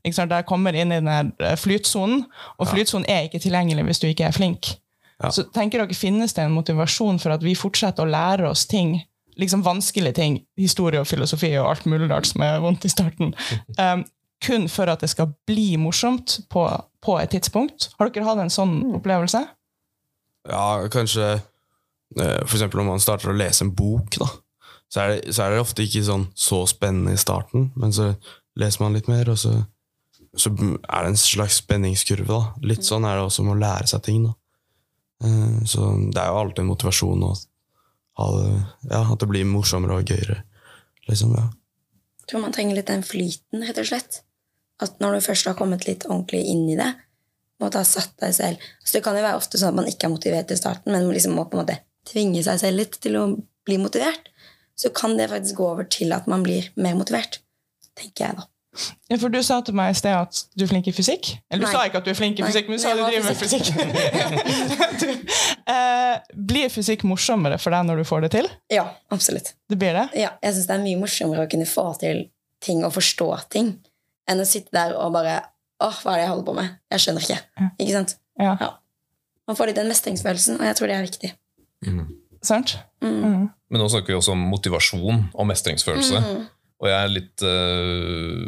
[0.04, 0.30] Ikke sant?
[0.30, 2.24] Der jeg kommer inn i den her eh, flytsonen,
[2.58, 4.76] og flytsonen er ikke tilgjengelig hvis du ikke er flink.
[5.22, 5.30] Ja.
[5.30, 8.98] Så tenker dere, finnes det en motivasjon for at vi fortsetter å lære oss ting,
[9.40, 13.34] liksom vanskelige ting, historie og filosofi og alt mulig rart som er vondt i starten,
[13.82, 14.04] um,
[14.44, 16.64] kun for at det skal bli morsomt på,
[17.02, 17.90] på et tidspunkt?
[17.98, 19.40] Har dere hatt en sånn opplevelse?
[20.50, 24.28] Ja, kanskje eh, For eksempel når man starter å lese en bok, da.
[24.92, 28.10] Så er, det, så er det ofte ikke sånn så spennende i starten, men så
[28.60, 29.54] leser man litt mer, og så,
[30.36, 32.28] så er det en slags spenningskurve.
[32.28, 32.68] da.
[32.68, 34.28] Litt sånn er det også med å lære seg ting.
[34.28, 34.36] da.
[35.24, 37.48] Eh, Så det er jo alltid en motivasjon å ha det,
[38.16, 40.42] ja, at det blir morsommere og gøyere.
[41.08, 41.48] Liksom, ja.
[42.22, 44.20] Jeg tror man trenger litt den flyten, rett og slett.
[44.82, 46.92] At når du først har kommet litt ordentlig inn i det,
[47.62, 50.08] måtte ha satt deg selv Så Det kan jo være ofte sånn at man ikke
[50.08, 51.78] er motivert i starten, men liksom må på en måte
[52.10, 53.24] tvinge seg selv litt til å
[53.64, 54.30] bli motivert.
[54.76, 57.38] Så kan det faktisk gå over til at man blir mer motivert.
[57.94, 58.48] Tenker jeg, da.
[59.10, 61.30] Ja, for Du sa til meg i sted at du er flink i fysikk.
[61.50, 61.72] Eller du Nei.
[61.74, 63.38] sa ikke at du er flink i Nei, fysikk, men du sa du driver med
[63.38, 63.66] fysikk.
[65.00, 65.06] du,
[65.74, 66.14] eh,
[66.52, 68.50] blir fysikk morsommere for deg når du får det til?
[68.72, 69.54] Ja, absolutt.
[69.70, 70.06] Det blir det?
[70.18, 72.26] Ja, jeg syns det er mye morsommere å kunne få til
[72.64, 73.74] ting og forstå ting,
[74.30, 75.42] enn å sitte der og bare
[75.82, 76.74] Åh, hva er det jeg holder på med?
[76.94, 77.36] Jeg skjønner ikke.
[77.58, 77.66] Ja.
[77.82, 78.12] Ikke sant?
[78.40, 78.52] Ja.
[79.50, 81.30] Man får litt den mestringsfølelsen, og jeg tror det er viktig.
[82.46, 82.76] Sant?
[83.02, 83.16] Mm.
[83.24, 83.42] Mm.
[83.72, 86.20] Men nå snakker vi også om motivasjon og mestringsfølelse.
[86.22, 86.44] Mm.
[86.84, 88.44] Og jeg er litt uh,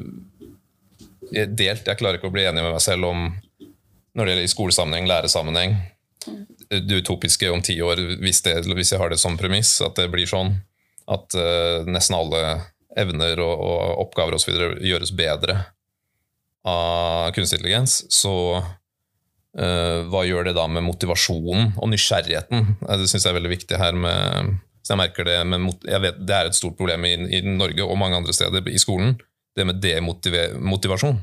[1.57, 1.89] delt.
[1.89, 3.31] Jeg klarer ikke å bli enig med meg selv om
[4.17, 5.77] når det gjelder i skolesammenheng, læresammenheng.
[6.69, 10.09] Det utopiske om ti år, hvis, det, hvis jeg har det som premiss, at det
[10.13, 10.55] blir sånn
[11.09, 12.43] at uh, nesten alle
[12.97, 15.59] evner og, og oppgaver videre gjøres bedre
[16.67, 22.73] av kunstig intelligens, så uh, hva gjør det da med motivasjonen og nysgjerrigheten?
[22.85, 23.97] Det syns jeg er veldig viktig her.
[23.97, 27.41] med så jeg merker det, men jeg vet, det er et stort problem i, i
[27.43, 29.17] Norge og mange andre steder i skolen,
[29.59, 31.19] det med demotivasjon.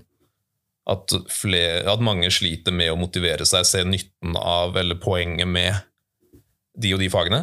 [0.92, 5.80] At, at mange sliter med å motivere seg, se nytten av eller poenget med
[6.76, 7.40] de og de fagene.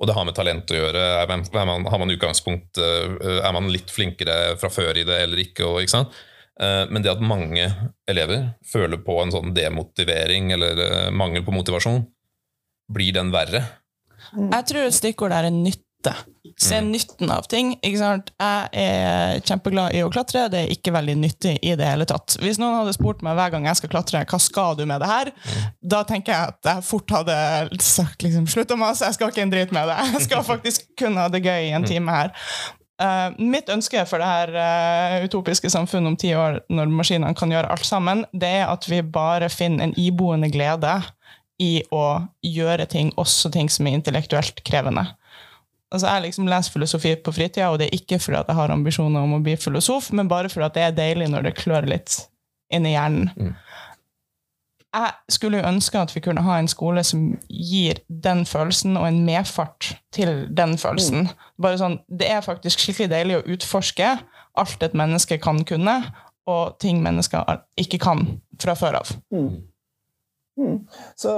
[0.00, 1.04] Og det har med talent å gjøre.
[1.20, 1.30] Er
[1.68, 5.68] man, har man utgangspunkt, eh, er man litt flinkere fra før i det eller ikke?
[5.68, 6.16] Og, ikke sant?
[6.58, 7.68] Eh, Men det at mange
[8.10, 12.02] elever føler på en sånn demotivering eller eh, mangel på motivasjon,
[12.90, 13.62] blir den verre?
[14.36, 16.12] Jeg tror et stikkord er en nytte.
[16.60, 17.74] Se nytten av ting.
[17.84, 18.30] ikke sant?
[18.40, 22.38] Jeg er kjempeglad i å klatre, det er ikke veldig nyttig i det hele tatt.
[22.40, 25.10] Hvis noen hadde spurt meg hver gang jeg skal klatre, hva skal du med det
[25.10, 25.32] her,
[25.80, 27.36] da tenker jeg at jeg fort hadde
[27.84, 29.98] sagt liksom, slutt å mase, jeg skal ikke en drit med det.
[30.14, 32.32] Jeg skal faktisk kun ha det gøy i en time her.
[33.00, 37.52] Uh, mitt ønske for det her uh, utopiske samfunnet om ti år, når maskinene kan
[37.52, 40.98] gjøre alt sammen, det er at vi bare finner en iboende glede
[41.60, 42.04] i å
[42.46, 45.06] gjøre ting, også ting som er intellektuelt krevende.
[45.90, 48.72] Altså, jeg liksom leser filosofi på fritida, og det er ikke fordi at jeg har
[48.72, 51.88] ambisjoner om å bli filosof, men bare fordi at det er deilig når det klør
[51.90, 52.20] litt
[52.70, 53.32] inni hjernen.
[53.34, 53.56] Mm.
[54.90, 59.06] Jeg skulle jo ønske at vi kunne ha en skole som gir den følelsen og
[59.06, 61.28] en medfart til den følelsen.
[61.62, 64.16] Bare sånn, Det er faktisk skikkelig deilig å utforske
[64.58, 65.96] alt et menneske kan kunne,
[66.50, 68.24] og ting mennesker ikke kan
[68.60, 69.12] fra før av.
[69.30, 69.69] Mm.
[70.60, 70.76] Mm.
[71.16, 71.32] Så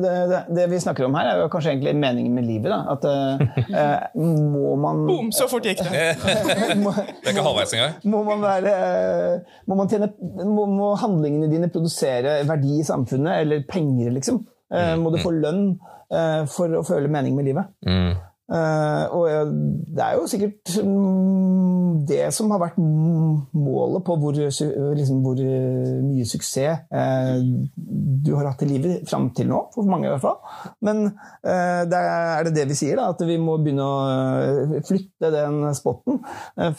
[0.00, 2.72] det, det, det vi snakker om her, er jo kanskje egentlig meningen med livet.
[2.72, 2.78] Da.
[2.94, 6.06] At eh, eh, må man Boom, så fort gikk det!
[6.84, 7.98] må, Det er ikke halvveis engang.
[8.12, 10.10] må man være eh, må, man tjene,
[10.44, 14.40] må, må handlingene dine produsere verdi i samfunnet, eller penger, liksom?
[14.72, 15.68] Eh, må du få lønn
[16.10, 17.70] eh, for å føle mening med livet?
[17.86, 18.16] Mm.
[18.46, 19.54] Eh, og
[19.90, 25.96] det er jo sikkert mm, det som har vært målet på hvor, liksom, hvor eh,
[26.04, 27.40] mye suksess eh,
[27.74, 30.38] du har hatt i livet fram til nå, for mange i hvert fall.
[30.86, 31.08] Men
[31.42, 36.20] det er, det det vi sier, da, at vi må begynne å flytte den spotten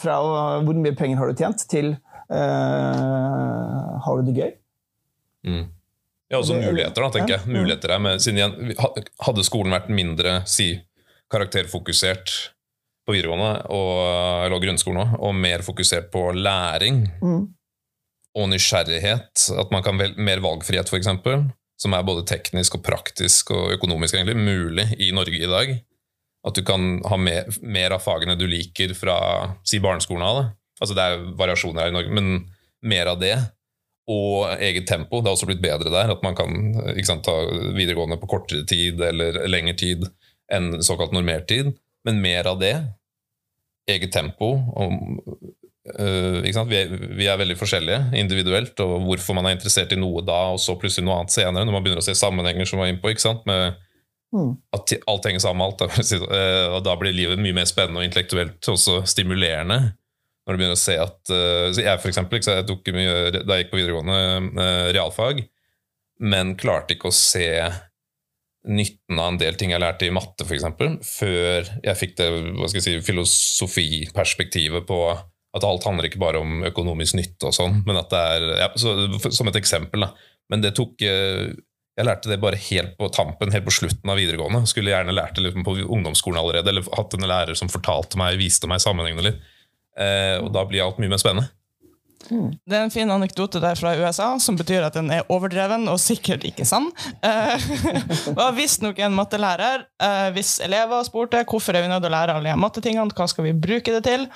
[0.00, 0.18] fra
[0.64, 1.94] hvor mye penger har du tjent, til
[2.32, 4.52] uh, har du det gøy?
[5.48, 5.64] Mm.
[6.28, 7.48] Ja, også muligheter, da, tenker jeg.
[7.48, 8.74] Muligheter er med, siden igjen,
[9.24, 10.74] Hadde skolen vært mindre si,
[11.32, 12.32] karakterfokusert
[13.08, 13.92] på videregående og,
[14.46, 17.46] eller grunnskolen også, og mer fokusert på læring Mm.
[18.38, 21.08] og nysgjerrighet, at man kan vel, mer valgfrihet f.eks.,
[21.78, 25.72] som er både teknisk og praktisk og økonomisk egentlig, mulig i Norge i dag.
[26.46, 29.16] At du kan ha mer, mer av fagene du liker fra
[29.66, 30.40] si barneskolen av.
[30.40, 30.48] Det.
[30.80, 32.48] Altså Det er variasjoner her i Norge, men
[32.82, 33.36] mer av det.
[34.10, 35.20] Og eget tempo.
[35.20, 36.10] Det har også blitt bedre der.
[36.14, 36.72] At man kan
[37.04, 37.34] sant, ta
[37.76, 40.06] videregående på kortere tid eller lengre tid
[40.52, 41.72] enn såkalt normertid.
[42.06, 42.74] Men mer av det.
[43.88, 44.54] Eget tempo.
[44.78, 45.20] Og,
[45.98, 46.38] øh?
[46.44, 50.40] Vi, er, vi er veldig forskjellige individuelt, og hvorfor man er interessert i noe da,
[50.54, 53.12] og så plutselig noe annet senere, når man begynner å se sammenhenger som var innpå.
[53.12, 53.46] ikke sant?
[53.48, 53.78] Med
[54.28, 54.58] Mm.
[54.76, 55.98] at alt henger sammen med alt.
[56.12, 59.94] Eh, og da blir livet mye mer spennende og intellektuelt også stimulerende.
[60.44, 63.64] Når du begynner å se at eh, Jeg for eksempel, jeg tok mye, da jeg
[63.64, 64.18] gikk på videregående
[64.64, 65.40] eh, realfag,
[66.20, 67.48] men klarte ikke å se
[68.66, 70.66] nytten av en del ting jeg lærte i matte, f.eks.,
[71.06, 74.98] før jeg fikk det hva skal jeg si, filosofiperspektivet på
[75.56, 78.68] at alt handler ikke bare om økonomisk nytte og sånn, men at det er ja,
[78.76, 78.94] så,
[79.32, 80.12] Som et eksempel, da.
[80.52, 81.48] Men det tok eh,
[81.98, 84.68] Jeg lærte det bare helt på tampen, helt på slutten av videregående.
[84.70, 88.38] Skulle gjerne lært det liksom på ungdomsskolen allerede, eller hatt en lærer som fortalte meg,
[88.38, 89.40] viste meg sammenhengene litt.
[89.98, 91.50] Eh, og da blir alt mye mer spennende.
[92.28, 96.00] Det er en fin anekdote der fra USA som betyr at den er overdreven og
[96.02, 96.90] sikkert ikke sann.
[97.24, 97.68] Eh,
[98.38, 99.86] var visstnok en mattelærer.
[100.02, 103.28] Eh, hvis elever spurte hvorfor er vi nødt til å lære alle de mattetingene, hva
[103.30, 104.26] skal vi bruke det til,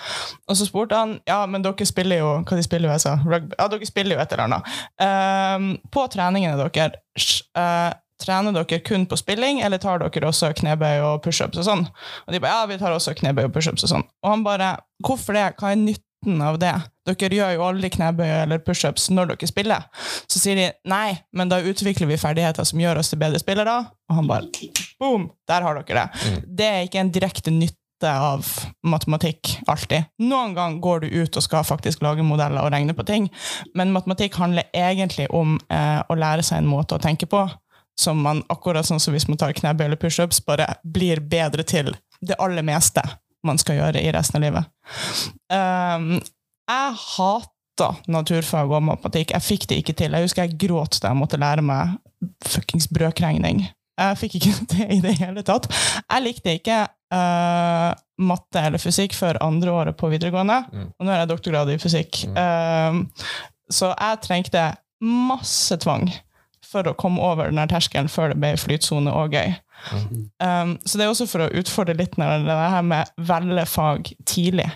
[0.46, 3.16] og så spurte han ja, men dere spiller jo hva de spiller i USA?
[3.24, 3.56] Rugby?
[3.58, 4.78] Ja, dere spiller jo et eller annet.
[5.02, 7.90] Eh, på treningene deres eh,
[8.22, 11.84] Trener dere kun på spilling, eller tar dere også knebøy og pushups og sånn?
[12.26, 14.04] Og de bare ja, vi tar også knebøy og pushups og sånn.
[14.22, 15.48] Og han bare hvorfor det?
[15.58, 16.76] Hva er nytten av det?
[17.08, 19.86] Dere gjør jo aldri knebøy eller pushups når dere spiller.
[20.30, 23.78] Så sier de nei, men da utvikler vi ferdigheter som gjør oss til bedre spillere.
[24.10, 24.70] Og han bare
[25.02, 26.34] boom, der har dere det.
[26.46, 28.46] Det er ikke en direkte nytte av
[28.86, 30.08] matematikk alltid.
[30.22, 33.28] Noen gang går du ut og skal faktisk lage modeller og regne på ting,
[33.78, 37.44] men matematikk handler egentlig om eh, å lære seg en måte å tenke på
[37.98, 41.92] som man, akkurat sånn som hvis man tar knebøy eller pushups, bare blir bedre til
[42.22, 43.02] det aller meste
[43.46, 44.70] man skal gjøre i resten av livet.
[45.52, 46.20] Um,
[46.70, 49.32] jeg hata naturfag og matematikk.
[49.34, 50.12] Jeg fikk det ikke til.
[50.16, 51.96] Jeg husker jeg gråt da jeg måtte lære meg
[52.46, 53.64] fuckings brøkregning.
[54.00, 55.66] Jeg fikk ikke det i det hele tatt.
[56.06, 56.78] Jeg likte ikke
[57.14, 57.90] uh,
[58.22, 60.90] matte eller fysikk før andre året på videregående, Mm.
[60.98, 62.22] og nå er jeg doktorgrad i fysikk.
[62.30, 62.36] Mm.
[62.38, 63.38] Uh,
[63.72, 64.66] så jeg trengte
[65.02, 66.06] masse tvang
[66.72, 69.50] for å komme over den terskelen før det ble flytsone og gøy.
[69.90, 74.12] Um, så det er også for å utfordre litt når det her med velge fag
[74.28, 74.68] tidlig.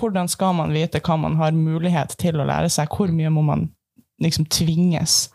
[0.00, 2.90] Hvordan skal man vite hva man har mulighet til å lære seg?
[2.90, 3.68] Hvor mye må man
[4.22, 5.28] liksom tvinges?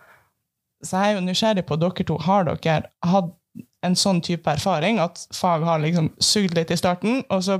[0.84, 2.20] Så jeg er jo nysgjerrig på dere to.
[2.20, 3.32] Har dere hatt
[3.84, 7.60] en sånn type erfaring at fag har liksom sugd litt i starten, og så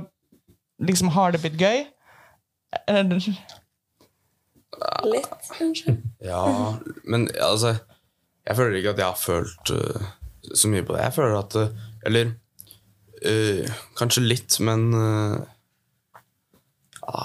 [0.84, 1.84] liksom har det blitt gøy?
[2.90, 3.24] Eller,
[5.06, 5.96] Litt, kanskje.
[6.24, 6.74] Ja,
[7.04, 7.76] men altså
[8.44, 10.06] Jeg føler ikke at jeg har følt øh,
[10.52, 11.04] så mye på det.
[11.06, 11.68] Jeg føler at øh,
[12.06, 12.32] Eller
[13.24, 15.38] øh, kanskje litt, men øh,
[17.04, 17.22] Ja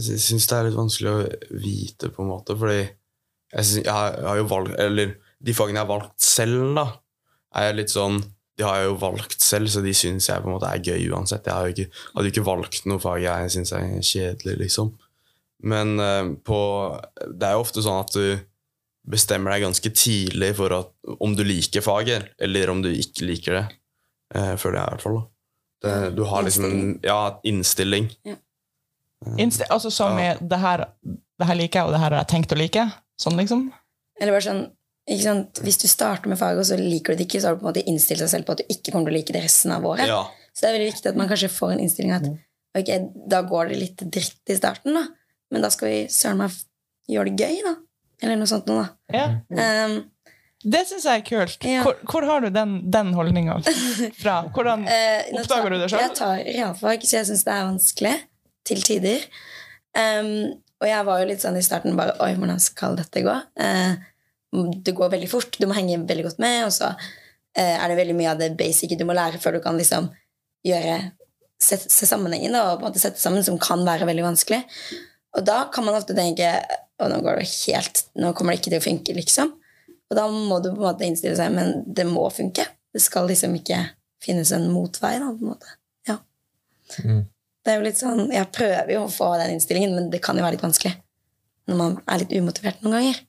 [0.00, 1.26] Jeg syns det er litt vanskelig å
[1.60, 5.12] vite, på en måte, fordi jeg, synes, jeg, har, jeg har jo valgt Eller
[5.46, 6.86] de fagene jeg har valgt selv, da,
[7.60, 8.22] er litt sånn
[8.56, 11.10] de har jeg jo valgt selv, så de syns jeg på en måte er gøy
[11.12, 11.44] uansett.
[11.44, 14.94] Jeg hadde jo ikke valgt noe fag jeg syns er kjedelig, liksom.
[15.68, 16.60] Men eh, på,
[17.36, 18.24] det er jo ofte sånn at du
[19.06, 20.92] bestemmer deg ganske tidlig for at,
[21.22, 23.64] om du liker faget, eller om du ikke liker det.
[24.34, 25.18] Eh, føler jeg i hvert fall.
[25.20, 25.26] Da.
[25.86, 28.10] Det, du har liksom en ja, innstilling.
[29.40, 32.32] Insti altså som i det her, det her liker jeg, og det her har jeg
[32.32, 32.88] tenkt å like?
[33.20, 33.68] Sånn, liksom?
[34.20, 34.66] Eller bare sånn
[35.06, 35.60] ikke sant?
[35.62, 37.68] Hvis du starter med faget, og så liker du det ikke, så har du på
[37.68, 39.74] en måte innstilt deg selv på at du ikke kommer til å like det resten
[39.76, 40.10] av året.
[40.10, 40.24] Ja.
[40.50, 42.26] Så det er veldig viktig at man kanskje får en innstilling at
[42.76, 42.90] ok,
[43.30, 45.04] da går det litt dritt i starten, da.
[45.54, 46.56] Men da skal vi søren meg
[47.12, 47.74] gjøre det gøy, da.
[48.22, 49.16] Eller noe sånt noe, da.
[49.16, 49.86] Ja.
[49.86, 49.96] Um,
[50.66, 51.64] Det syns jeg er kult.
[51.68, 51.82] Ja.
[51.84, 53.58] Hvor, hvor har du den, den holdninga
[54.18, 54.38] fra?
[54.54, 56.02] Hvordan Eh, Oppdager tar- du det selv?
[56.06, 58.14] Jeg tar realfag, så jeg syns det er vanskelig
[58.66, 59.26] til tider.
[59.96, 60.30] Um,
[60.82, 63.36] og jeg var jo litt sånn i starten bare Oi, hvordan skal dette gå?
[63.60, 63.94] Uh,
[64.84, 67.96] det går veldig fort, du må henge veldig godt med, og så uh, er det
[68.00, 70.08] veldig mye av det basic du må lære før du kan liksom
[70.66, 70.96] gjøre
[71.62, 74.62] se, se sammenhengen og på en måte sette sammen, som kan være veldig vanskelig.
[75.36, 76.50] Og da kan man ofte tenke
[76.96, 79.54] Å, nå går det helt Nå kommer det ikke til å funke, liksom.
[80.06, 82.64] Og da må du på en måte innstille seg, men det må funke.
[82.94, 83.82] Det skal liksom ikke
[84.22, 85.74] finnes en motvei, da, på en måte.
[86.08, 86.20] Ja.
[87.02, 87.24] Mm.
[87.66, 90.38] Det er jo litt sånn Jeg prøver jo å få den innstillingen, men det kan
[90.38, 90.94] jo være litt vanskelig
[91.66, 93.22] når man er litt umotivert noen ganger.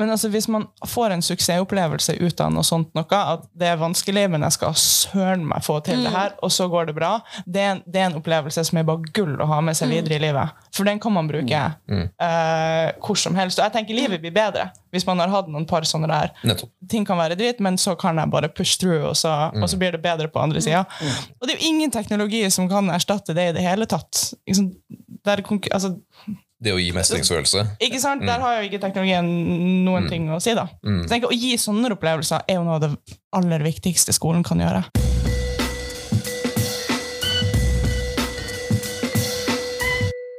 [0.00, 3.78] Men altså, hvis man får en suksessopplevelse ut av noe sånt noe, at det er
[3.78, 7.12] vanskelig, men jeg skal søren meg få til det her, og så går det bra,
[7.46, 9.92] det er, en, det er en opplevelse som er bare gull å ha med seg
[9.92, 10.64] videre i livet.
[10.74, 11.60] For den kan man bruke
[11.92, 13.60] uh, hvor som helst.
[13.60, 16.32] Og jeg tenker livet blir bedre hvis man har hatt noen par sånne der.
[16.46, 16.70] Nettopp.
[16.90, 19.78] Ting kan være dritt, men så kan jeg bare push through, og så, og så
[19.80, 20.84] blir det bedre på andre sida.
[21.40, 24.28] Og det er jo ingen teknologi som kan erstatte det i det hele tatt.
[24.46, 24.68] Ikke?
[25.24, 25.42] Der
[25.74, 25.96] altså,
[26.62, 27.64] Det å gi mestringsfølelse.
[27.82, 28.22] ikke sant?
[28.24, 29.26] Der har jo ikke teknologien
[29.84, 30.68] noen ting å si, da.
[30.82, 32.92] Så jeg tenker, Å gi sånne opplevelser er jo noe av det
[33.34, 34.84] aller viktigste skolen kan gjøre.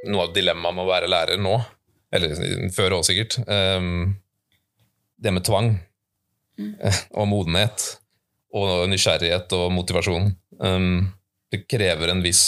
[0.06, 1.56] Noe av dilemmaet med å være lærer nå,
[2.14, 2.34] eller
[2.74, 4.14] før òg sikkert, um,
[5.18, 7.86] det med tvang eh, og modenhet
[8.56, 10.30] og nysgjerrighet og motivasjon.
[10.62, 11.06] um,
[11.52, 12.46] det krever en viss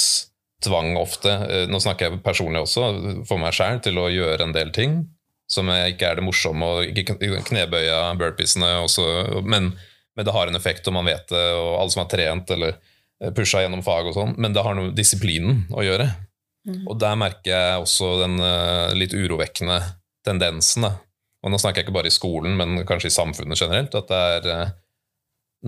[0.65, 1.31] tvang ofte.
[1.31, 2.91] Eh, Nå snakker jeg personlig også,
[3.29, 5.01] for meg sjæl, til å gjøre en del ting
[5.49, 7.17] som ikke er det morsomme, og ikke
[7.49, 9.05] knebøye burpeesene også,
[9.49, 9.71] men,
[10.13, 12.75] men det har en effekt, og man vet det, og alle som har trent eller
[12.77, 16.11] eh, pusha gjennom fag og sånn, men det har noe med disiplinen å gjøre.
[16.85, 19.79] Og der merker jeg også den eh, litt urovekkende
[20.27, 20.85] tendensen.
[20.85, 20.99] Da.
[21.41, 23.95] Og nå snakker jeg ikke bare i skolen, men kanskje i samfunnet generelt.
[23.97, 24.75] At det er,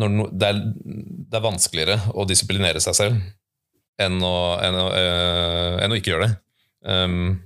[0.03, 3.31] no, det er, det er vanskeligere å disiplinere seg selv
[4.01, 6.35] enn å, enn å, øh, enn å ikke gjøre det.
[6.81, 7.39] Um,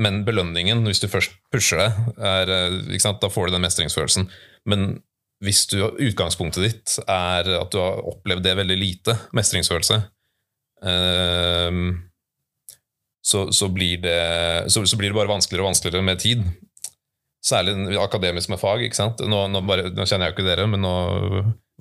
[0.00, 4.30] men belønningen, hvis du først pusher det, er, eh, da får du den mestringsfølelsen.
[4.70, 5.02] Men
[5.44, 9.98] hvis du, utgangspunktet ditt er at du har opplevd det veldig lite, mestringsfølelse,
[10.88, 11.92] ehm,
[13.24, 14.20] så, så, blir det,
[14.72, 16.44] så, så blir det bare vanskeligere og vanskeligere med tid.
[17.44, 18.84] Særlig akademisk med fag.
[19.24, 20.94] Nå, nå, bare, nå kjenner jeg jo ikke dere, men nå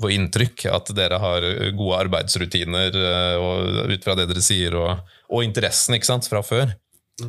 [0.01, 1.45] får inntrykk at dere har
[1.77, 6.73] gode arbeidsrutiner eh, ut fra det dere sier, og, og interessen ikke sant, fra før.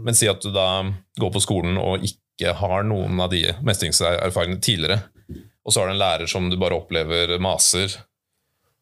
[0.00, 0.85] Men si at du da
[1.18, 5.00] går på skolen og ikke har noen av de mestringserfaringene tidligere,
[5.66, 7.90] og så har du en lærer som du bare opplever maser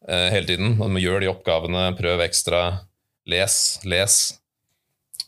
[0.07, 0.77] eh, hele tiden.
[0.81, 2.63] og Gjør de oppgavene, prøv ekstra,
[3.29, 3.55] les,
[3.89, 4.19] les.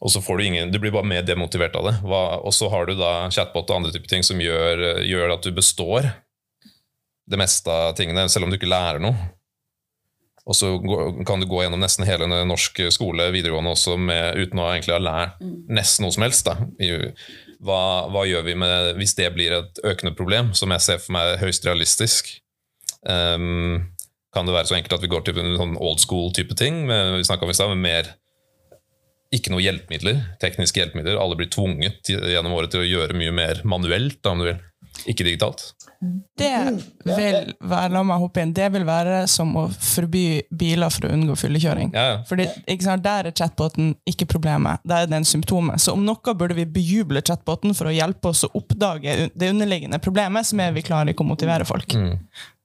[0.01, 1.95] Og så får du ingen, du blir bare mer demotivert av det.
[2.07, 5.51] Og så har du da chatbot og andre typer ting som gjør, gjør at du
[5.53, 6.09] består
[7.31, 9.29] det meste av tingene, selv om du ikke lærer noe.
[10.49, 10.71] Og så
[11.27, 15.01] kan du gå gjennom nesten hele norsk skole, videregående også, med, uten å egentlig ha
[15.01, 16.49] lært nesten noe som helst.
[16.49, 16.57] Da.
[17.61, 21.13] Hva, hva gjør vi med hvis det blir et økende problem, som jeg ser for
[21.15, 22.33] meg er høyst realistisk?
[23.05, 23.91] Um,
[24.33, 26.85] kan det være så enkelt at vi går til en sånn old school-type ting?
[26.89, 28.11] Med, vi om i sted, med mer
[29.31, 31.19] ikke noe hjelpemidler, tekniske hjelpemidler.
[31.21, 34.19] Alle blir tvunget gjennom året til å gjøre mye mer manuelt.
[34.19, 34.59] Da, om du vil.
[35.09, 35.63] Ikke digitalt.
[36.37, 36.49] Det
[37.05, 41.11] vil være la meg hoppe inn, det vil være som å forby biler for å
[41.13, 41.91] unngå fyllekjøring.
[41.93, 42.15] Ja, ja.
[42.29, 45.81] Fordi, ikke sant, Der er chatboten ikke problemet, der er den symptomet.
[45.81, 50.01] Så om noe burde vi bejuble chatboten for å hjelpe oss å oppdage det underliggende
[50.01, 51.97] problemet, som er vi klarer ikke å motivere folk.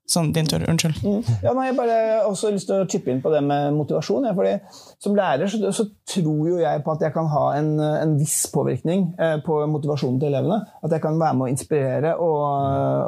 [0.07, 0.63] Sånn, din tur.
[0.71, 1.01] Unnskyld.
[1.43, 4.29] Ja, nei, jeg bare har også lyst til å chippe inn på det med motivasjon.
[4.29, 4.55] Ja, fordi
[5.03, 8.45] Som lærer så, så tror jo jeg på at jeg kan ha en, en viss
[8.55, 10.61] påvirkning eh, på motivasjonen til elevene.
[10.87, 12.47] At jeg kan være med å inspirere og,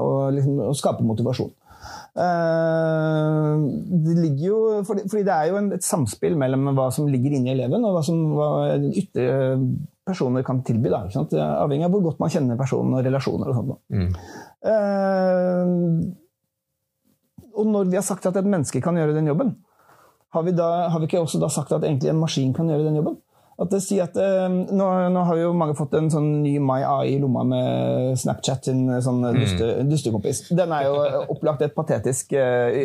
[0.02, 1.54] og, liksom, og skape motivasjon.
[2.18, 3.62] Uh,
[4.02, 7.36] det ligger jo, fordi, fordi det er jo en, et samspill mellom hva som ligger
[7.36, 8.48] inni eleven, og hva som hva
[8.90, 9.28] ytre
[10.08, 10.90] personer kan tilby.
[10.90, 11.36] Da, ikke sant?
[11.38, 13.52] Avhengig av hvor godt man kjenner personen og relasjoner.
[13.52, 13.76] og sånt.
[13.94, 14.10] Mm.
[14.72, 15.76] Eh,
[17.58, 19.56] og når vi har sagt at et menneske kan gjøre den jobben,
[20.36, 22.86] har vi, da, har vi ikke også da sagt at egentlig en maskin kan gjøre
[22.86, 23.16] den jobben?
[23.58, 27.08] At det sier at, eh, nå, nå har jo mange fått en sånn ny MyAI
[27.10, 30.44] i lomma med Snapchat sin eh, sånn duste, dustekompis.
[30.54, 32.84] Den er jo opplagt et patetisk eh,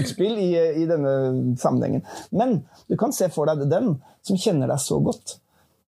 [0.00, 0.50] utspill i,
[0.82, 1.14] i denne
[1.62, 2.02] sammenhengen.
[2.34, 3.94] Men du kan se for deg den
[4.26, 5.41] som kjenner deg så godt, eh,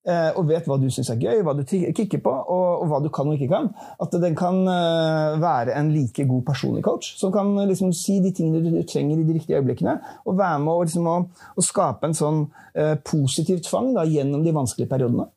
[0.04, 3.08] og vet hva du syns er gøy, hva du kikker på, og, og hva du
[3.14, 3.70] kan og ikke kan.
[4.02, 8.18] At den kan eh, være en like god personlig coach, som kan eh, liksom si
[8.24, 11.64] de tingene du, trenger i de riktige øyeblikkene, og være med å, liksom, å, å
[11.64, 12.42] skape en sånn
[12.74, 15.28] eh, positiv tvang da, gjennom de vanskelige periodene.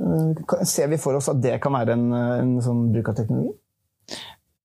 [0.00, 3.18] Eh, ser vi for oss at det kan være en, eh, en sånn bruk av
[3.18, 3.56] teknologi?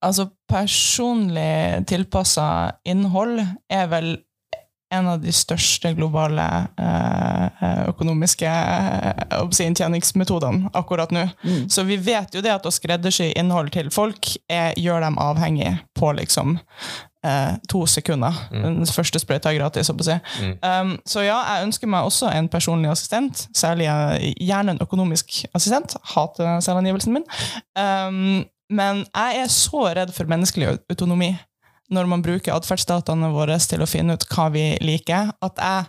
[0.05, 2.47] Altså, personlig tilpassa
[2.85, 4.11] innhold er vel
[4.95, 6.45] en av de største globale
[6.81, 11.27] eh, økonomiske eh, å si, inntjeningsmetodene akkurat nå.
[11.71, 15.75] Så vi vet jo det at å skreddersy innhold til folk er, gjør dem avhengig
[15.97, 16.57] på liksom
[17.25, 18.33] eh, to sekunder.
[18.51, 20.17] Den første sprøyta er gratis, si.
[20.61, 25.43] Um, så ja, jeg ønsker meg også en personlig assistent, særlig eh, gjerne en økonomisk
[25.53, 25.97] assistent.
[26.15, 27.27] Hater selvangivelsen min.
[27.77, 31.35] Um, men jeg er så redd for menneskelig autonomi
[31.93, 35.85] når man bruker atferdsdataene våre til å finne ut hva vi liker, at jeg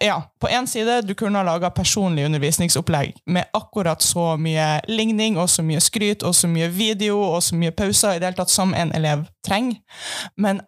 [0.00, 5.38] ja, på en side, du kunne ha laga personlig undervisningsopplegg med akkurat så mye ligning
[5.38, 8.40] og så mye skryt og så mye video og så mye pauser i det hele
[8.40, 9.78] tatt som en elev trenger.
[10.36, 10.62] Men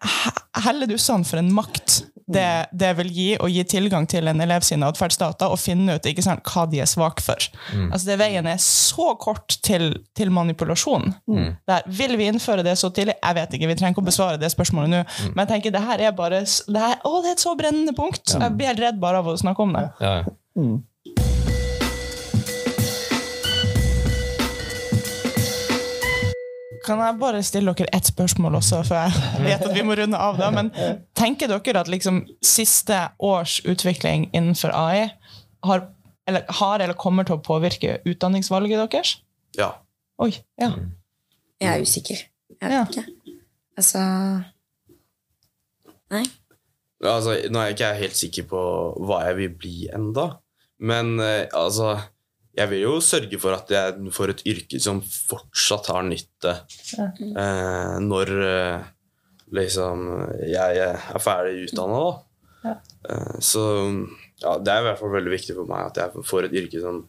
[0.63, 4.65] helle dussene for en makt det, det vil gi å gi tilgang til en elev
[4.67, 7.47] sine atferdsdata og finne ut ikke sant, hva de er svake for.
[7.89, 11.13] Altså det Veien er så kort til, til manipulasjon.
[11.69, 13.17] Der, vil vi innføre det så tidlig?
[13.23, 15.01] Jeg vet ikke, vi trenger ikke å besvare det spørsmålet nå.
[15.33, 17.95] Men jeg tenker, det her er bare det her, Å, det er et så brennende
[17.97, 18.35] punkt!
[18.35, 19.87] Jeg blir helt redd bare av å snakke om det.
[20.03, 20.15] Ja.
[26.89, 30.17] Kan jeg bare stille dere ett spørsmål også, for jeg vet at vi må runde
[30.17, 30.49] av da.
[30.55, 30.71] Men
[31.17, 35.05] tenker dere at liksom siste års utvikling innenfor AI
[35.67, 35.85] har
[36.29, 39.15] eller, har eller kommer til å påvirke utdanningsvalget deres?
[39.57, 39.71] Ja.
[40.21, 40.31] Oi,
[40.61, 40.71] ja.
[41.61, 42.19] Jeg er usikker.
[42.59, 42.83] Jeg Ja.
[42.83, 43.35] vet ikke.
[43.79, 44.01] Altså
[46.09, 46.23] Nei.
[47.05, 48.61] Altså, nå er jeg ikke helt sikker på
[49.07, 50.25] hva jeg vil bli enda,
[50.83, 51.93] men eh, altså
[52.59, 56.55] Jeg vil jo sørge for at jeg får et yrke som fortsatt har nytte
[56.99, 58.89] eh, når eh,
[59.55, 60.09] liksom
[60.43, 62.73] jeg er ferdig utdanna, da.
[63.07, 63.63] Eh, så
[64.43, 66.83] ja, det er i hvert fall veldig viktig for meg at jeg får et yrke
[66.83, 66.99] som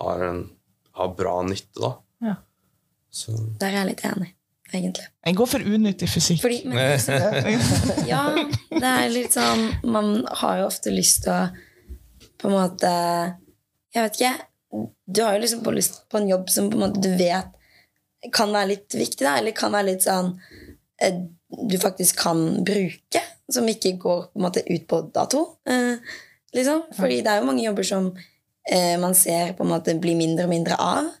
[0.00, 0.42] har, en,
[0.96, 1.92] har bra nytte, da.
[2.24, 2.38] Ja.
[3.12, 4.32] Så Der er jeg litt enig,
[4.72, 5.06] egentlig.
[5.28, 6.42] Jeg går for unyttig fysikk.
[6.44, 6.80] Fordi, men,
[8.12, 8.24] ja,
[8.72, 11.40] det er litt sånn Man har jo ofte lyst til å
[12.36, 12.90] på en måte
[13.96, 14.34] Jeg vet ikke.
[15.06, 17.52] Du har jo liksom på lyst på en jobb som på en måte du vet
[18.32, 20.32] kan være litt viktig, da, eller kan være litt sånn
[21.02, 23.22] eh, du faktisk kan bruke,
[23.52, 25.44] som ikke går på en måte ut på dato.
[25.68, 26.00] Eh,
[26.56, 26.82] liksom.
[26.96, 28.08] Fordi det er jo mange jobber som
[28.70, 31.12] eh, man ser på en måte blir mindre og mindre av.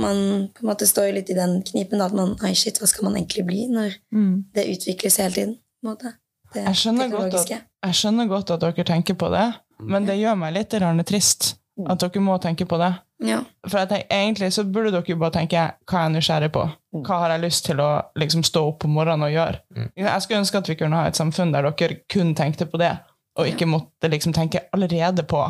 [0.00, 2.78] Man på en måte står jo litt i den knipen da, at man Oi, shit,
[2.78, 4.44] hva skal man egentlig bli når Mm.
[4.54, 5.56] det utvikles hele tiden?
[5.80, 6.12] på en måte.
[6.52, 7.50] Det Jeg skjønner, at,
[7.86, 11.54] jeg skjønner godt at dere tenker på det, men det gjør meg litt trist
[11.88, 12.90] at dere må tenke på det.
[13.24, 13.40] Ja.
[13.68, 16.66] For jeg tenker, egentlig så burde dere jo bare tenke hva er jeg nysgjerrig på?
[17.06, 19.88] Hva har jeg lyst til å liksom, stå opp om morgenen og gjøre?
[19.98, 22.94] Jeg skulle ønske at vi kunne ha et samfunn der dere kun tenkte på det,
[23.38, 25.42] og ikke måtte liksom, tenke allerede på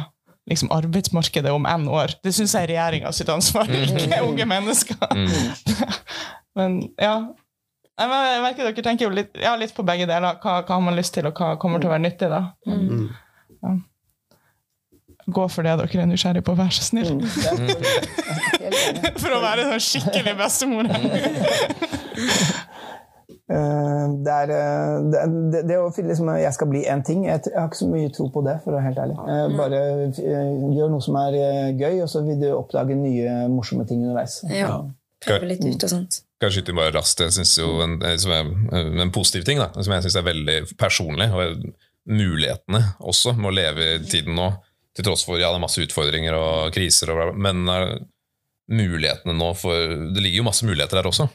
[0.50, 2.16] liksom, arbeidsmarkedet om n år.
[2.24, 5.06] Det syns jeg er regjeringa sitt ansvar, ikke unge mennesker.
[6.58, 7.14] Men ja.
[8.00, 8.08] Jeg
[8.40, 10.38] merker dere tenker jo litt, ja, litt på begge deler.
[10.40, 12.30] Hva, hva har man lyst til, og hva kommer til å være nyttig?
[12.32, 12.46] da?
[12.66, 13.10] Mm.
[13.60, 13.74] Ja.
[15.36, 17.12] Gå for det dere er nysgjerrig på, vær så snill.
[17.16, 17.26] Mm.
[19.20, 20.90] For å være sånn skikkelig bestemor.
[23.50, 27.42] Eh, Det er eh, det, det, det å liksom, jeg skal bli én ting, jeg,
[27.48, 29.16] jeg har ikke så mye tro på det, for å være helt ærlig.
[29.26, 29.80] Eh, Bare
[30.76, 31.38] gjør noe som er
[31.74, 34.40] gøy, og så vil du oppdage nye morsomme ting underveis.
[34.54, 34.76] Ja.
[35.26, 36.20] prøve litt ut og sånt.
[36.40, 37.20] Kan skyte bare raskt?
[37.26, 38.22] Jeg synes jo en, er,
[39.02, 41.66] en positiv ting, da, som jeg syns er veldig personlig, og
[42.10, 44.46] mulighetene også med å leve i tiden nå,
[44.96, 47.94] til tross for ja, det er masse utfordringer og kriser, og, men uh,
[48.70, 51.26] mulighetene nå for Det ligger jo masse muligheter der også,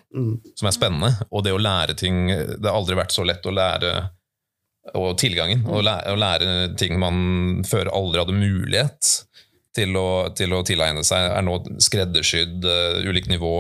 [0.56, 1.10] som er spennende.
[1.32, 3.96] Og det å lære ting Det har aldri vært så lett å lære
[4.96, 5.64] og tilgangen.
[5.66, 9.10] Å lære, å lære ting man før aldri hadde mulighet
[9.76, 13.58] til å, til å tilegne seg, er nå skreddersydd, uh, ulikt nivå.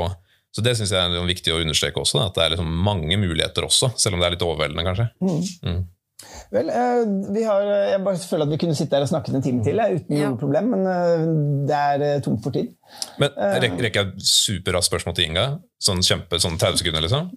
[0.56, 3.18] Så Det synes jeg er viktig å understreke også, da, at det er liksom mange
[3.20, 5.10] muligheter også, selv om det er litt overveldende, kanskje.
[5.20, 5.82] Mm.
[6.56, 7.02] Vel, eh,
[7.36, 9.82] vi har, jeg bare føler at vi kunne sitte her og snakket en time til
[9.82, 10.30] eh, uten Ja.
[10.32, 11.26] noe problem, men eh,
[11.68, 12.72] det er eh, tomt for tid.
[13.20, 15.46] Men Rekker jeg et superraskt spørsmål til Inga?
[15.84, 17.32] Sånn kjempe, sånn 30 sekunder, liksom?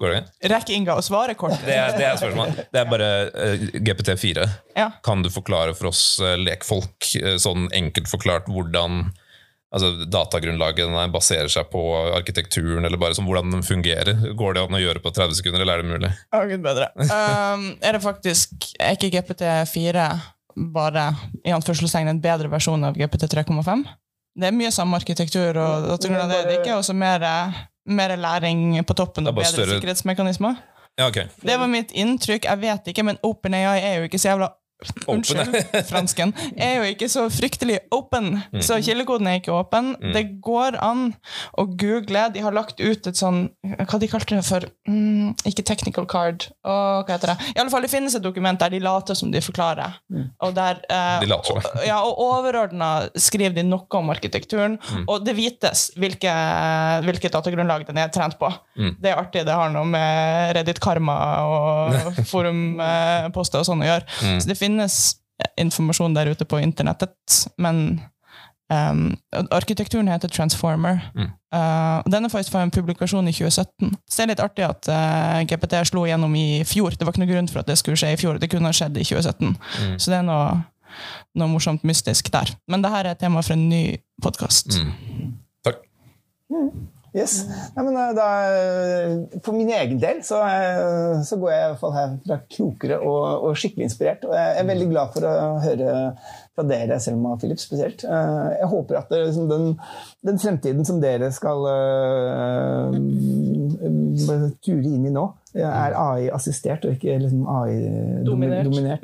[0.00, 0.20] Går det?
[0.48, 1.58] Rekker Inga å svare kort?
[1.66, 2.62] Det er, det er spørsmålet.
[2.72, 4.46] Det er bare uh, GPT4.
[4.78, 4.86] Ja.
[5.04, 9.10] Kan du forklare for oss uh, lekfolk, uh, sånn enkelt forklart, hvordan
[9.74, 11.82] altså, datagrunnlaget den baserer seg på
[12.16, 14.12] arkitekturen, eller bare hvordan den fungerer?
[14.38, 16.12] Går det an å gjøre på 30 sekunder, eller er det mulig?
[16.34, 16.90] Oh, gud bedre.
[17.06, 20.06] Um, er det faktisk Er ikke GPT4
[20.74, 21.10] bare
[21.46, 23.84] i anførselstegn en bedre versjon av GPT 3,5?
[24.40, 27.24] Det er mye samme arkitektur, og, og er det, ikke også mer,
[27.90, 30.58] mer læring på toppen og bedre større- sikkerhetsmekanismer.
[30.98, 31.30] Ja, okay.
[31.46, 32.44] Det var mitt inntrykk.
[32.44, 34.50] Jeg vet ikke, men OpenAI er jo ikke så jævla
[35.10, 35.54] Unnskyld,
[35.90, 36.32] fransken.
[36.56, 38.38] Er jo ikke så fryktelig open.
[38.64, 39.92] Så kildekoden er ikke åpen.
[40.14, 41.10] Det går an
[41.58, 42.26] å google.
[42.34, 44.64] De har lagt ut et sånn Hva de kalte det for?
[44.88, 46.46] Mm, ikke technical card.
[46.64, 47.50] Og hva heter det?
[47.54, 49.98] I alle fall, Det finnes et dokument der de later som de forklarer.
[50.44, 54.76] Og der eh, De later Og, ja, og overordna skriver de noe om arkitekturen,
[55.10, 56.30] og det vites hvilke,
[57.04, 58.48] hvilket datagrunnlag den er trent på.
[59.00, 59.42] Det er artig.
[59.48, 61.98] Det har noe med Reddit Karma og
[62.32, 64.06] forumposter og sånn å gjøre.
[64.40, 64.69] Så det finnes
[65.60, 68.00] informasjon der ute på internettet, men
[68.70, 69.16] um,
[69.50, 71.00] arkitekturen heter Transformer.
[71.16, 73.96] Uh, den er faktisk fra en publikasjon i 2017.
[74.10, 76.94] Så det er litt artig at uh, GPT slo gjennom i fjor.
[76.94, 78.38] Det var ikke noen grunn for at det skulle skje i fjor.
[78.42, 79.56] Det kunne ha skjedd i 2017.
[79.96, 80.62] Så det er noe,
[81.40, 82.54] noe morsomt mystisk der.
[82.70, 83.84] Men det her er tema for en ny
[84.22, 84.78] podkast.
[85.66, 85.84] Takk.
[87.16, 87.40] Yes.
[87.74, 91.70] Nei, men eh, da, eh, for min egen del så, eh, så går jeg i
[91.72, 94.22] hvert fall herfra klokere og, og skikkelig inspirert.
[94.28, 95.32] Og jeg er veldig glad for å
[95.64, 95.94] høre
[96.54, 98.04] fra dere, Selma og Philip spesielt.
[98.06, 99.66] Eh, Jeg håper at det, liksom, den,
[100.30, 105.26] den fremtiden som dere skal eh, mm, ture inn i nå,
[105.58, 107.42] er AI-assistert og ikke liksom
[108.26, 108.70] Dominert.
[108.70, 109.02] AI-dominert.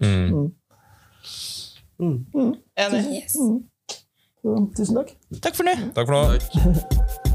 [2.77, 3.07] Enig.
[3.19, 3.35] Yes.
[3.35, 5.17] Så, tusen takk.
[5.43, 5.75] Takk for nå.
[5.97, 7.25] Takk for nå.